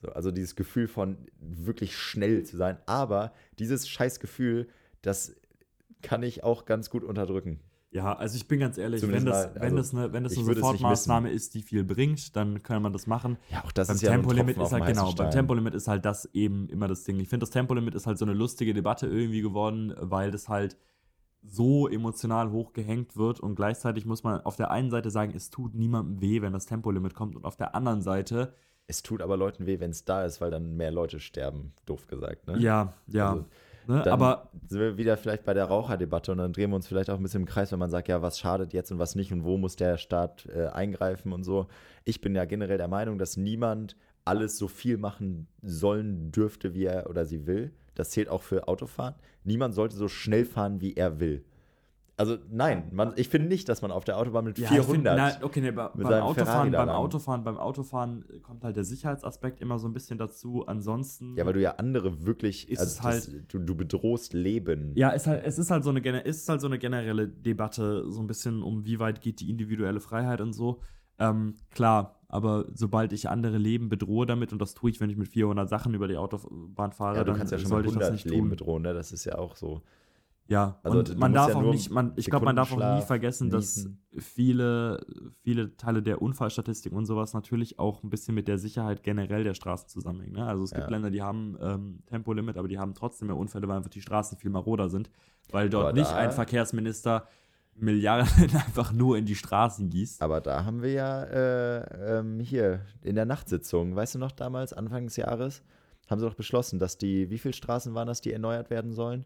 [0.00, 2.78] So, also dieses Gefühl von wirklich schnell zu sein.
[2.86, 4.68] Aber dieses Scheißgefühl,
[5.02, 5.36] das
[6.02, 7.60] kann ich auch ganz gut unterdrücken.
[7.94, 10.24] Ja, also ich bin ganz ehrlich, Zumindest wenn das, mal, wenn also, das eine, wenn
[10.24, 13.38] das eine Sofortmaßnahme ist, die viel bringt, dann kann man das machen.
[13.50, 15.30] Ja, auch das beim ist ja Tempolimit ist halt genau, beim.
[15.30, 17.20] Tempolimit ist halt das eben immer das Ding.
[17.20, 20.76] Ich finde, das Tempolimit ist halt so eine lustige Debatte irgendwie geworden, weil das halt
[21.46, 25.74] so emotional hochgehängt wird und gleichzeitig muss man auf der einen Seite sagen, es tut
[25.74, 28.54] niemandem weh, wenn das Tempolimit kommt und auf der anderen Seite,
[28.86, 32.06] Es tut aber Leuten weh, wenn es da ist, weil dann mehr Leute sterben, doof
[32.06, 32.46] gesagt.
[32.46, 32.58] Ne?
[32.58, 33.44] ja, ja, Also,
[33.86, 37.08] ne, aber sind wir wieder vielleicht bei der Raucherdebatte und dann drehen wir uns vielleicht
[37.08, 39.32] auch ein bisschen im Kreis, wenn man sagt, ja, was schadet jetzt und was nicht
[39.32, 41.66] und wo muss der Staat äh, eingreifen und so.
[42.04, 46.84] Ich bin ja generell der Meinung, dass niemand alles so viel machen sollen dürfte, wie
[46.84, 47.72] er oder sie will.
[47.94, 49.14] Das zählt auch für Autofahren.
[49.44, 51.44] Niemand sollte so schnell fahren, wie er will.
[52.16, 54.94] Also nein, man, ich finde nicht, dass man auf der Autobahn mit Ja, ich 400
[54.94, 56.88] Find, na, okay, nee, bei, beim Autofahren, beim.
[56.88, 60.64] Autofahren, beim Autofahren kommt halt der Sicherheitsaspekt immer so ein bisschen dazu.
[60.64, 61.36] Ansonsten.
[61.36, 64.92] Ja, weil du ja andere wirklich, Ist also es halt- das, du, du bedrohst Leben.
[64.94, 68.20] Ja, es, halt, es ist halt so eine ist halt so eine generelle Debatte, so
[68.20, 70.80] ein bisschen um wie weit geht die individuelle Freiheit und so.
[71.18, 75.16] Ähm, klar, aber sobald ich andere Leben bedrohe damit, und das tue ich, wenn ich
[75.16, 78.24] mit 400 Sachen über die Autobahn fahre, Ja, dann ja sollte ich das 100 nicht
[78.24, 78.50] Leben tun.
[78.50, 78.92] bedrohen, ne?
[78.92, 79.82] Das ist ja auch so.
[80.46, 83.02] Ja, Also, und man darf ja auch nicht, man, ich glaube, man darf auch nie
[83.02, 85.00] vergessen, dass viele,
[85.42, 89.54] viele Teile der Unfallstatistik und sowas natürlich auch ein bisschen mit der Sicherheit generell der
[89.54, 90.34] Straßen zusammenhängen.
[90.34, 90.44] Ne?
[90.44, 90.90] Also es gibt Ja.
[90.90, 94.36] Länder, die haben ähm, Tempolimit, aber die haben trotzdem mehr Unfälle, weil einfach die Straßen
[94.36, 95.08] viel maroder sind,
[95.50, 97.26] weil dort Aber nicht ein Verkehrsminister
[97.76, 100.22] Milliarden einfach nur in die Straßen gießt.
[100.22, 104.72] Aber da haben wir ja äh, ähm, hier in der Nachtsitzung, weißt du noch damals,
[104.72, 105.62] Anfang des Jahres,
[106.08, 109.24] haben sie doch beschlossen, dass die, wie viele Straßen waren das, die erneuert werden sollen?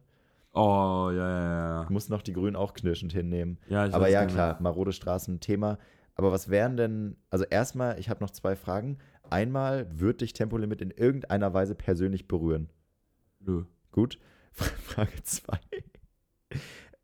[0.54, 1.86] Oh, ja, ja, ja.
[1.90, 3.58] Mussten noch die Grünen auch knirschend hinnehmen.
[3.68, 5.78] ja ich Aber ja, klar, marode Straßen, Thema.
[6.14, 8.98] Aber was wären denn, also erstmal, ich habe noch zwei Fragen.
[9.30, 12.70] Einmal, wird dich Tempolimit in irgendeiner Weise persönlich berühren?
[13.40, 13.64] Nö.
[13.92, 14.18] Gut.
[14.52, 15.58] Frage 2.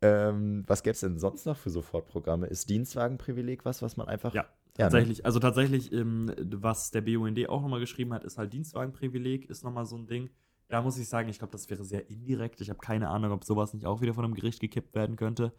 [0.01, 2.47] ähm, was gäbe es denn sonst noch für Sofortprogramme?
[2.47, 4.33] Ist Dienstwagenprivileg was, was man einfach.
[4.33, 4.43] Ja,
[4.77, 4.91] Ja, ne?
[4.91, 9.63] Tatsächlich, also tatsächlich, ähm, was der BUND auch nochmal geschrieben hat, ist halt Dienstwagenprivileg, ist
[9.63, 10.29] nochmal so ein Ding.
[10.67, 12.59] Da muss ich sagen, ich glaube, das wäre sehr indirekt.
[12.59, 15.53] Ich habe keine Ahnung, ob sowas nicht auch wieder von einem Gericht gekippt werden könnte.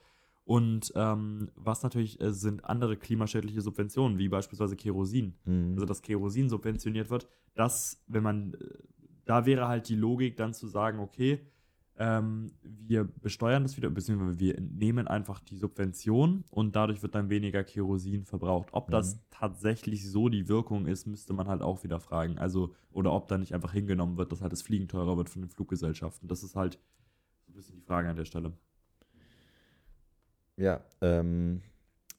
[0.45, 5.35] Und ähm, was natürlich äh, sind andere klimaschädliche Subventionen, wie beispielsweise Kerosin.
[5.45, 5.73] Mhm.
[5.75, 7.27] Also, dass Kerosin subventioniert wird.
[7.55, 8.59] Das, wenn man, äh,
[9.25, 11.41] da wäre halt die Logik dann zu sagen, okay,
[11.99, 17.31] ähm, wir besteuern das wieder, beziehungsweise wir entnehmen einfach die Subvention und dadurch wird dann
[17.31, 18.69] weniger Kerosin verbraucht.
[18.73, 19.21] Ob das Mhm.
[19.31, 22.39] tatsächlich so die Wirkung ist, müsste man halt auch wieder fragen.
[22.39, 25.43] Also, oder ob da nicht einfach hingenommen wird, dass halt das Fliegen teurer wird von
[25.43, 26.29] den Fluggesellschaften.
[26.29, 26.79] Das ist halt
[27.47, 28.53] so ein bisschen die Frage an der Stelle.
[30.57, 31.63] Ja, ähm,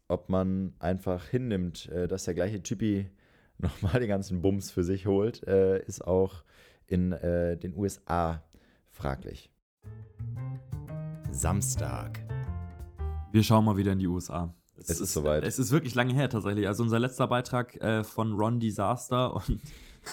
[0.08, 3.10] ob man einfach hinnimmt, äh, dass der gleiche Typi
[3.58, 6.44] nochmal den ganzen Bums für sich holt, äh, ist auch
[6.88, 8.44] in äh, den USA
[8.90, 9.52] fraglich.
[11.32, 12.24] Samstag.
[13.32, 14.54] Wir schauen mal wieder in die USA.
[14.78, 15.44] Es ist soweit.
[15.44, 16.68] Es ist wirklich lange her tatsächlich.
[16.68, 19.60] Also unser letzter Beitrag äh, von Ron Disaster und,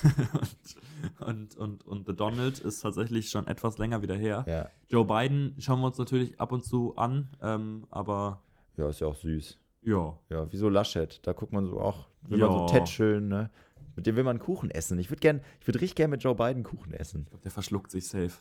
[1.20, 4.44] und, und, und, und The Donald ist tatsächlich schon etwas länger wieder her.
[4.48, 8.42] Ja, Joe Biden schauen wir uns natürlich ab und zu an, ähm, aber
[8.76, 9.58] ja, ist ja auch süß.
[9.82, 10.18] ja.
[10.30, 11.20] Ja, wie so Laschet.
[11.26, 12.48] Da guckt man so auch, will Ja.
[12.48, 13.50] man so tätscheln, ne?
[13.96, 14.98] Mit dem will man Kuchen essen.
[14.98, 17.22] Ich würde gern, ich würde richtig gern mit Joe Biden Kuchen essen.
[17.22, 18.32] Ich glaube, der verschluckt sich safe.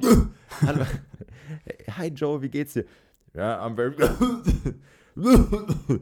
[0.62, 0.84] Hallo.
[1.96, 2.84] Hi Joe, wie geht's dir?
[3.34, 3.94] Ja, I'm very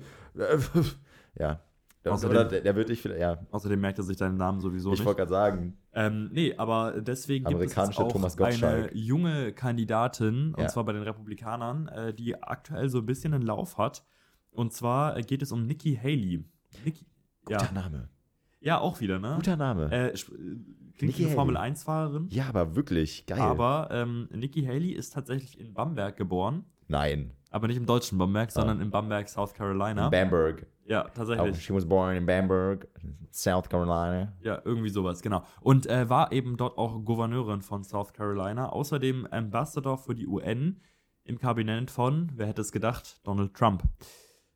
[1.38, 1.60] Ja.
[2.04, 4.92] Außerdem- oder der, der wird dich vielleicht, ja, Außerdem merkt er sich deinen Namen sowieso
[4.92, 5.06] ich nicht.
[5.06, 10.62] wollte gerade sagen, Ähm, nee, aber deswegen gibt es auch Thomas eine junge Kandidatin, Ja.
[10.64, 14.04] und zwar bei den Republikanern, äh, die aktuell so ein bisschen einen Lauf hat.
[14.50, 16.44] Und zwar äh, geht es um Nikki Haley.
[16.84, 17.04] Nikki,
[17.44, 18.08] guter ja, Name.
[18.60, 19.34] Ja, auch wieder, ne?
[19.36, 19.90] Guter Name.
[19.92, 20.14] Äh, äh,
[20.96, 21.72] klingt wie eine Formel Haley.
[21.72, 22.26] 1-Fahrerin.
[22.30, 23.38] ja, aber wirklich geil.
[23.40, 26.64] Aber ähm, Nikki Haley ist tatsächlich in Bamberg geboren.
[26.88, 27.32] Nein.
[27.50, 30.06] Aber nicht im deutschen Bamberg, sondern in Bamberg, South Carolina.
[30.06, 30.66] In Bamberg.
[30.86, 31.62] ja, Oh, tatsächlich.
[31.62, 32.88] she was born in Bamberg,
[33.30, 34.34] South Carolina.
[34.42, 35.42] Ja, irgendwie sowas, genau.
[35.60, 38.68] Und äh, war eben dort auch Gouverneurin von South Carolina.
[38.70, 40.80] Außerdem Ambassador für die UN
[41.24, 43.82] im Kabinett von, wer hätte es gedacht, Donald Trump.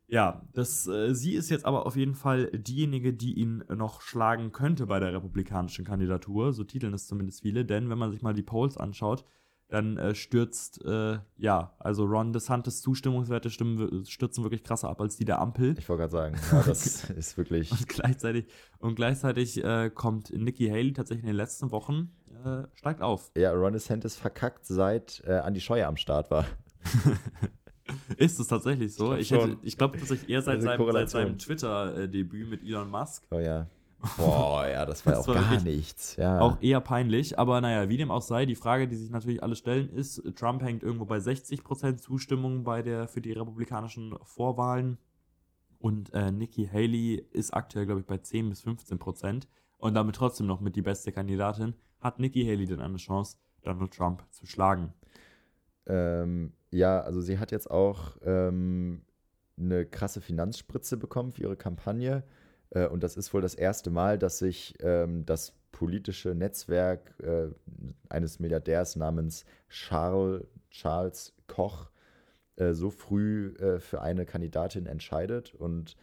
[0.07, 4.51] Ja, das, äh, sie ist jetzt aber auf jeden Fall diejenige, die ihn noch schlagen
[4.51, 6.53] könnte bei der republikanischen Kandidatur.
[6.53, 9.25] So titeln es zumindest viele, denn wenn man sich mal die Polls anschaut,
[9.69, 15.17] dann äh, stürzt, äh, ja, also Ron DeSantis Zustimmungswerte stimmen, stürzen wirklich krasser ab als
[15.17, 15.75] die der Ampel.
[15.79, 17.71] Ich wollte gerade sagen, ja, das ist wirklich.
[17.71, 18.45] Und gleichzeitig,
[18.77, 22.11] und gleichzeitig äh, kommt Nikki Haley tatsächlich in den letzten Wochen,
[22.45, 23.31] äh, steigt auf.
[23.35, 26.45] Ja, Ron DeSantis verkackt, seit äh, Andi Scheuer am Start war.
[28.17, 29.15] Ist es tatsächlich so?
[29.15, 29.57] Ich glaub schon.
[29.61, 33.23] ich glaube tatsächlich eher seit seinem, seit seinem Twitter-Debüt mit Elon Musk.
[33.31, 33.67] Oh ja.
[34.17, 36.17] Boah, ja, das war Das auch war gar nichts.
[36.17, 36.41] Ja.
[36.41, 39.55] Auch eher peinlich, aber naja, wie dem auch sei, die Frage, die sich natürlich alle
[39.55, 44.97] stellen, ist, Trump hängt irgendwo bei 60% Zustimmung bei der, für die republikanischen Vorwahlen
[45.79, 49.43] und äh, Nikki Haley ist aktuell, glaube ich, bei 10 bis 15%
[49.77, 51.73] und damit trotzdem noch mit die beste Kandidatin.
[51.99, 54.93] Hat Nikki Haley denn eine Chance, Donald Trump zu schlagen?
[55.85, 59.01] Ähm, ja, also sie hat jetzt auch ähm,
[59.57, 62.23] eine krasse Finanzspritze bekommen für ihre Kampagne.
[62.71, 67.47] Äh, und das ist wohl das erste Mal, dass sich ähm, das politische Netzwerk äh,
[68.09, 71.89] eines Milliardärs namens Charles, Charles Koch
[72.55, 75.53] äh, so früh äh, für eine Kandidatin entscheidet.
[75.53, 75.95] Und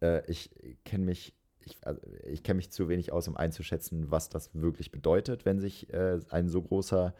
[0.00, 0.50] äh, ich
[0.84, 1.34] kenne mich.
[1.60, 5.60] Ich, also ich kenne mich zu wenig aus, um einzuschätzen, was das wirklich bedeutet, wenn
[5.60, 7.14] sich äh, ein so großer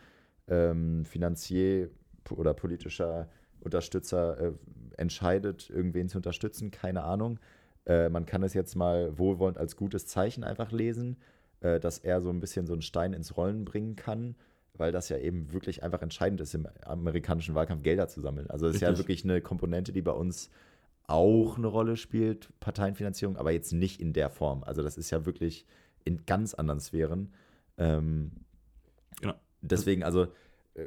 [0.47, 1.91] ähm, Finanzier
[2.33, 3.29] oder politischer
[3.61, 4.53] Unterstützer äh,
[4.97, 7.39] entscheidet, irgendwen zu unterstützen, keine Ahnung.
[7.87, 11.17] Äh, man kann es jetzt mal wohlwollend als gutes Zeichen einfach lesen,
[11.61, 14.37] äh, dass er so ein bisschen so einen Stein ins Rollen bringen kann,
[14.75, 18.49] weil das ja eben wirklich einfach entscheidend ist, im amerikanischen Wahlkampf Gelder zu sammeln.
[18.51, 20.51] Also es ist ja wirklich eine Komponente, die bei uns
[21.07, 24.63] auch eine Rolle spielt, Parteienfinanzierung, aber jetzt nicht in der Form.
[24.63, 25.67] Also das ist ja wirklich
[26.05, 27.33] in ganz anderen Sphären.
[27.79, 28.31] Ähm,
[29.21, 29.35] Genau.
[29.61, 30.29] Deswegen, also,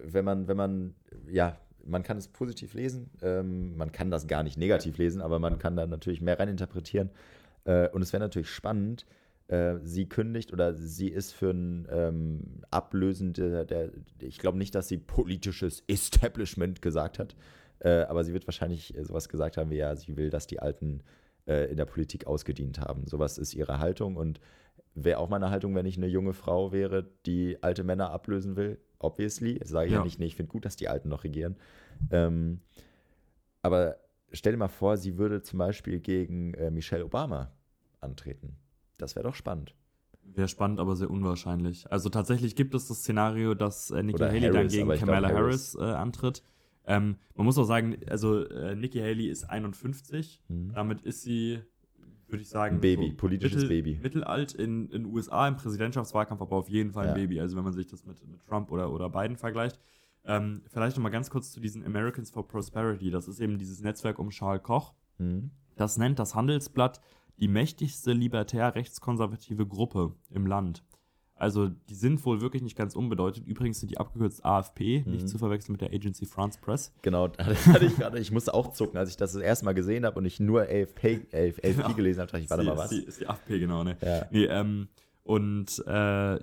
[0.04, 0.96] wenn man, wenn man,
[1.30, 5.40] ja, man kann es positiv lesen, ähm, man kann das gar nicht negativ lesen, aber
[5.40, 7.10] man kann da natürlich mehr reininterpretieren.
[7.66, 9.06] Äh, und es wäre natürlich spannend,
[9.48, 14.76] äh, sie kündigt oder sie ist für ein ähm, Ablösen der, der ich glaube nicht,
[14.76, 17.36] dass sie politisches Establishment gesagt hat,
[17.80, 20.60] äh, aber sie wird wahrscheinlich äh, sowas gesagt haben wie, ja, sie will, dass die
[20.60, 21.02] Alten
[21.48, 23.06] äh, in der Politik ausgedient haben.
[23.08, 24.40] Sowas ist ihre Haltung und
[24.94, 28.78] wäre auch meine Haltung, wenn ich eine junge Frau wäre, die alte Männer ablösen will.
[29.04, 29.60] Obviously.
[29.60, 30.04] Das sage ich ja, Ja.
[30.04, 31.56] nicht, nee, ich finde gut, dass die Alten noch regieren.
[32.12, 32.62] Ähm,
[33.62, 33.98] aber
[34.32, 37.52] stell dir mal vor, sie würde zum Beispiel gegen äh, Michelle Obama
[38.00, 38.56] antreten.
[38.98, 39.76] Das wäre doch spannend.
[40.24, 41.92] Wäre spannend, aber sehr unwahrscheinlich.
[41.92, 44.94] Also tatsächlich gibt es das Szenario, dass äh, Nikki Oder Haley dann Harris, gegen aber
[44.96, 46.44] ich Kamala glaub, Harris, äh, antritt.
[46.86, 50.42] Ähm, man muss auch sagen, also äh, Nikki Haley ist 51.
[50.48, 50.72] Mhm.
[50.74, 51.60] Damit ist sie,
[52.32, 54.00] würde ich sagen, Ein Baby, politisches mittel, Baby.
[54.02, 57.16] Mittelalt in den USA im Präsidentschaftswahlkampf, aber auf jeden Fall ein Ja.
[57.16, 57.40] Baby.
[57.40, 59.80] Also wenn man sich das mit, mit Trump oder, oder Biden vergleicht.
[60.24, 63.10] Ähm, vielleicht noch mal ganz kurz zu diesen Americans for Prosperity.
[63.10, 64.94] Das ist eben dieses Netzwerk um Charles Koch.
[65.18, 65.50] Mhm.
[65.76, 67.02] Das nennt das Handelsblatt
[67.40, 70.84] die mächtigste libertär-rechtskonservative Gruppe im Land.
[71.42, 73.48] Also die sind wohl wirklich nicht ganz unbedeutend.
[73.48, 75.12] Übrigens sind die abgekürzt AFP, Mhm.
[75.14, 76.94] nicht zu verwechseln mit der Agency France Press.
[77.02, 78.20] Genau, das hatte ich gerade.
[78.20, 80.62] Ich musste auch zucken, als ich das das erste Mal gesehen habe und ich nur
[80.62, 81.94] AFP, AFP Genau.
[81.94, 82.32] gelesen habe.
[82.32, 82.92] dachte ich, warte mal, was?
[82.92, 83.98] Ist die, ist die AFP, genau, ne?
[84.02, 84.26] Ja.
[84.32, 84.88] Nee, ähm,
[85.24, 85.92] und äh,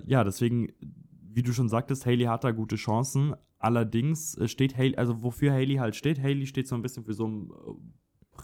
[0.09, 0.71] ja, deswegen,
[1.31, 3.35] wie du schon sagtest, Haley hat da gute Chancen.
[3.57, 7.13] Allerdings äh, steht Haley, also wofür Haley halt steht, Haley steht so ein bisschen für
[7.13, 8.37] so einen äh,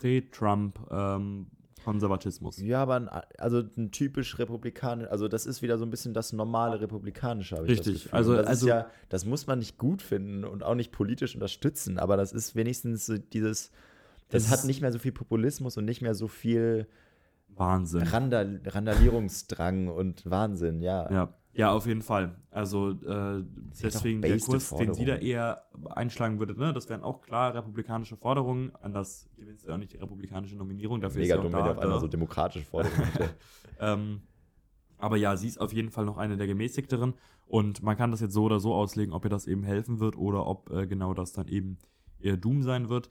[1.86, 2.58] Prä-Trump-Konservatismus.
[2.62, 6.34] Ja, aber ein, also ein typisch republikanisch, also das ist wieder so ein bisschen das
[6.34, 8.18] normale republikanische, habe ich Richtig, das Gefühl.
[8.18, 11.36] also- das also- ist ja, das muss man nicht gut finden und auch nicht politisch
[11.36, 13.72] unterstützen, aber das ist wenigstens so dieses,
[14.30, 16.88] das Es hat nicht mehr so viel Populismus und nicht mehr so viel
[17.50, 18.02] Wahnsinn.
[18.04, 21.12] Randal Randalierungsdrang und Wahnsinn, ja.
[21.12, 22.36] Ja, ja, auf jeden Fall.
[22.52, 23.44] Also äh,
[23.82, 28.18] deswegen der Kurs, den sie da eher einschlagen würde, ne, das wären auch klar republikanische
[28.18, 28.74] Forderungen.
[28.82, 31.00] Anders gewinnst du auch nicht die republikanische Nominierung.
[31.00, 31.72] Dafür Mega ist sie dumm, wenn da.
[31.72, 33.10] auf einmal so demokratische Forderungen.
[33.78, 34.22] Ähm,
[34.98, 37.16] aber ja, sie ist auf jeden Fall noch eine der gemäßigteren.
[37.46, 40.18] Und man kann das jetzt so oder so auslegen, ob ihr das eben helfen wird
[40.18, 41.78] oder ob äh, genau das dann eben
[42.20, 43.10] ihr Doom sein wird.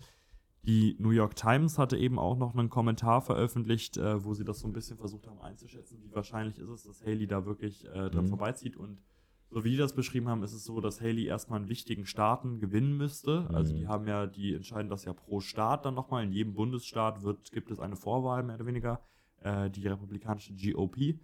[0.67, 4.61] Die New York Times hatte eben auch noch einen Kommentar veröffentlicht, äh, wo sie das
[4.61, 8.09] so ein bisschen versucht haben einzuschätzen, wie wahrscheinlich ist es, dass Haley da wirklich äh,
[8.11, 8.29] dran Mhm.
[8.29, 8.77] vorbeizieht.
[8.77, 9.03] Und
[9.51, 12.61] so wie die das beschrieben haben, ist es so, dass Haley erstmal in wichtigen Staaten
[12.61, 13.49] gewinnen müsste.
[13.53, 13.79] Also Mhm.
[13.79, 16.25] die haben ja, die entscheiden das ja pro Staat dann nochmal.
[16.25, 19.01] In jedem Bundesstaat wird, gibt es eine Vorwahl, mehr oder weniger.
[19.43, 21.19] äh, die republikanische GOP.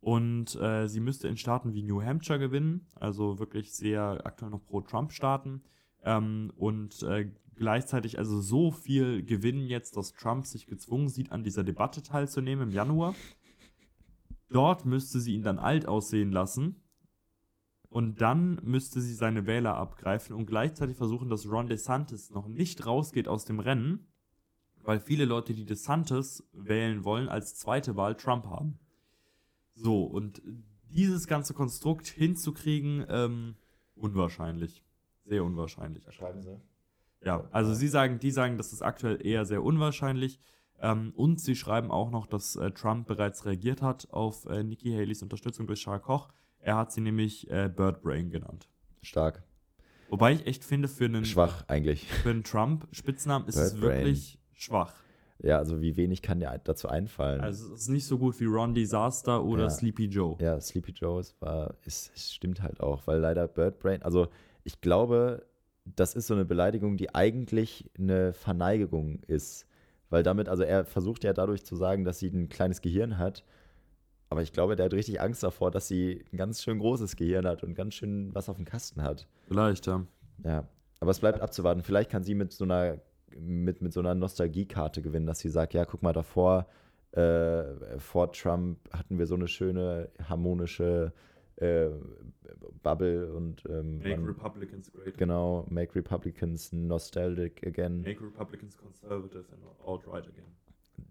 [0.00, 4.62] Und äh, sie müsste in Staaten wie New Hampshire gewinnen, also wirklich sehr aktuell noch
[4.64, 5.62] pro Trump-Staaten.
[6.06, 11.42] Ähm, und äh, gleichzeitig also so viel gewinnen jetzt, dass Trump sich gezwungen sieht, an
[11.42, 13.14] dieser Debatte teilzunehmen im Januar.
[14.48, 16.76] Dort müsste sie ihn dann alt aussehen lassen.
[17.88, 22.86] Und dann müsste sie seine Wähler abgreifen und gleichzeitig versuchen, dass Ron DeSantis noch nicht
[22.86, 24.06] rausgeht aus dem Rennen,
[24.82, 28.78] weil viele Leute, die DeSantis wählen wollen, als zweite Wahl Trump haben.
[29.74, 30.42] So, und
[30.90, 33.56] dieses ganze Konstrukt hinzukriegen, ähm,
[33.94, 34.85] unwahrscheinlich.
[35.26, 36.04] Sehr unwahrscheinlich.
[36.12, 36.56] Schreiben Sie.
[37.24, 40.38] Ja, also sie sagen, die sagen, das ist aktuell eher sehr unwahrscheinlich.
[40.78, 44.92] Ähm, und sie schreiben auch noch, dass äh, Trump bereits reagiert hat auf äh, Nikki
[44.92, 46.28] Haleys Unterstützung durch Charles Koch.
[46.60, 48.68] Er hat sie nämlich äh, Bird Brain genannt.
[49.02, 49.42] Stark.
[50.08, 52.06] Wobei ich echt finde, für einen, Schwach eigentlich.
[52.06, 54.94] für einen Trump-Spitznamen ist es wirklich schwach.
[55.38, 57.40] Ja, also wie wenig kann dir dazu einfallen?
[57.40, 59.70] Also es ist nicht so gut wie Ron Disaster oder Ja.
[59.70, 60.36] Sleepy Joe.
[60.40, 64.28] ja, Sleepy Joe's war, ist, es stimmt halt auch, weil leider Bird Brain, also
[64.66, 65.46] ich glaube,
[65.84, 69.66] das ist so eine Beleidigung, die eigentlich eine Verneigung ist.
[70.10, 73.44] Weil damit, also er versucht ja dadurch zu sagen, dass sie ein kleines Gehirn hat.
[74.28, 77.46] Aber ich glaube, der hat richtig Angst davor, dass sie ein ganz schön großes Gehirn
[77.46, 79.28] hat und ganz schön was auf dem Kasten hat.
[79.46, 80.04] Vielleicht, ja.
[80.44, 81.82] Ja, aber es bleibt abzuwarten.
[81.82, 82.98] Vielleicht kann sie mit so einer,
[83.38, 86.66] mit, mit so einer Nostalgiekarte gewinnen, dass sie sagt, ja, guck mal, davor,
[87.12, 91.12] äh, vor Trump hatten wir so eine schöne, harmonische
[91.56, 91.88] äh,
[92.82, 95.16] Bubble und ähm, Make man, Republicans great.
[95.18, 100.44] genau, make Republicans nostalgic again, Make Republicans conservative and alt-right again.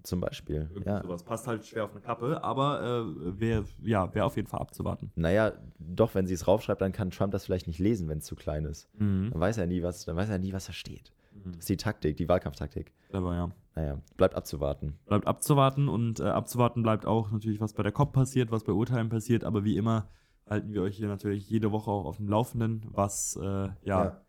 [0.04, 0.68] zum Beispiel.
[0.72, 1.02] Irgendwie Ja.
[1.02, 1.24] sowas.
[1.24, 5.12] Passt halt schwer auf eine Kappe, aber äh, wäre ja, wär auf jeden Fall abzuwarten.
[5.16, 8.26] Naja, doch, wenn sie es raufschreibt, dann kann Trump das vielleicht nicht lesen, wenn es
[8.26, 8.88] zu klein ist.
[9.00, 9.30] Mhm.
[9.32, 11.12] Dann weiß er nie, was, dann weiß er nie, was da steht.
[11.34, 11.52] Mhm.
[11.52, 12.94] Das ist die Taktik, die Wahlkampftaktik.
[13.12, 13.52] Aber ja.
[13.76, 14.96] Naja, bleibt abzuwarten.
[15.06, 18.72] Bleibt abzuwarten und äh, abzuwarten bleibt auch natürlich, was bei der COP passiert, was bei
[18.72, 20.08] Urteilen passiert, aber wie immer
[20.48, 24.22] halten wir euch hier natürlich jede Woche auch auf dem Laufenden, was äh, ja, Ja.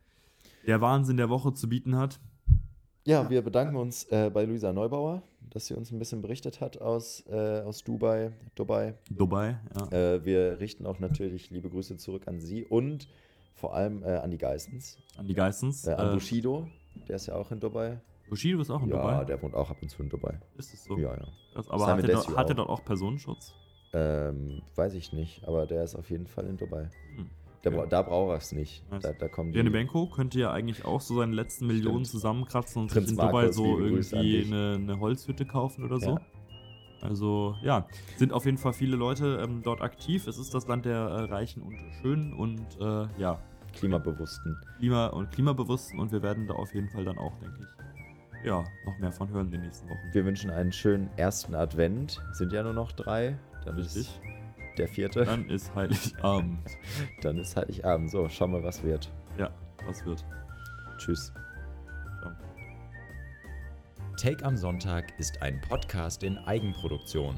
[0.66, 2.20] der Wahnsinn der Woche zu bieten hat.
[3.04, 6.80] Ja, wir bedanken uns äh, bei Luisa Neubauer, dass sie uns ein bisschen berichtet hat
[6.80, 8.32] aus, äh, aus Dubai.
[8.56, 8.94] Dubai.
[9.10, 10.14] Dubai, ja.
[10.14, 13.08] Äh, wir richten auch natürlich liebe Grüße zurück an sie und
[13.54, 14.98] vor allem äh, an die Geistens.
[15.16, 15.86] An die Geistens.
[15.86, 16.66] Äh, an Äh, Bushido,
[17.08, 18.00] der ist ja auch in Dubai.
[18.28, 19.24] Bushido ist auch in ja, Dubai.
[19.24, 20.40] der wohnt auch ab und zu in Dubai.
[20.58, 20.98] Ist es so?
[20.98, 21.28] Ja, ja.
[21.54, 23.54] Das, aber hat er, dort auch Personenschutz?
[23.98, 26.90] Ähm, weiß ich nicht, aber der ist auf jeden Fall in Dubai.
[27.16, 27.30] Hm.
[27.62, 28.84] Bra- Da braucht er es nicht.
[29.00, 29.58] Da, da kommen die.
[29.58, 32.08] Janebenko könnte ja eigentlich auch so seine letzten Millionen Stimmt.
[32.08, 36.10] zusammenkratzen und Prinz sich in Dubai Markus, so irgendwie eine, eine Holzhütte kaufen oder so.
[36.10, 36.20] Ja.
[37.00, 37.86] Also ja,
[38.18, 40.26] sind auf jeden Fall viele Leute ähm, dort aktiv.
[40.26, 43.40] Es ist das Land der äh, Reichen und Schönen und äh, ja,
[43.72, 44.56] Klimabewussten.
[44.78, 48.62] Klima- und Klimabewussten und wir werden da auf jeden Fall dann auch, denke ich, ja,
[48.84, 49.98] noch mehr von hören in den nächsten Wochen.
[50.12, 52.22] Wir wünschen einen schönen ersten Advent.
[52.32, 53.36] Sind ja nur noch drei.
[53.66, 54.02] Dann Richtig.
[54.02, 54.20] ist
[54.78, 55.24] der vierte.
[55.24, 56.60] Dann ist Heiligabend.
[57.20, 58.10] Dann ist Heiligabend.
[58.10, 59.10] So, schauen wir, was wird.
[59.38, 59.50] Ja,
[59.84, 60.24] was wird?
[60.98, 61.32] Tschüss.
[62.20, 62.32] Ciao.
[64.16, 67.34] Take am Sonntag ist ein Podcast in Eigenproduktion.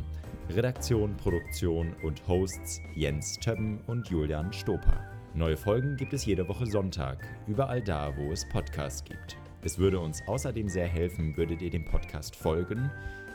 [0.51, 5.03] Redaktion, Produktion und Hosts Jens Többen und Julian Stoper.
[5.35, 9.39] Neue Folgen gibt es jede Woche Sonntag, überall da, wo es Podcasts gibt.
[9.63, 12.91] Es würde uns außerdem sehr helfen, würdet ihr dem Podcast folgen,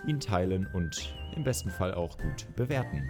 [0.06, 3.10] ihn teilen und im besten Fall auch gut bewerten.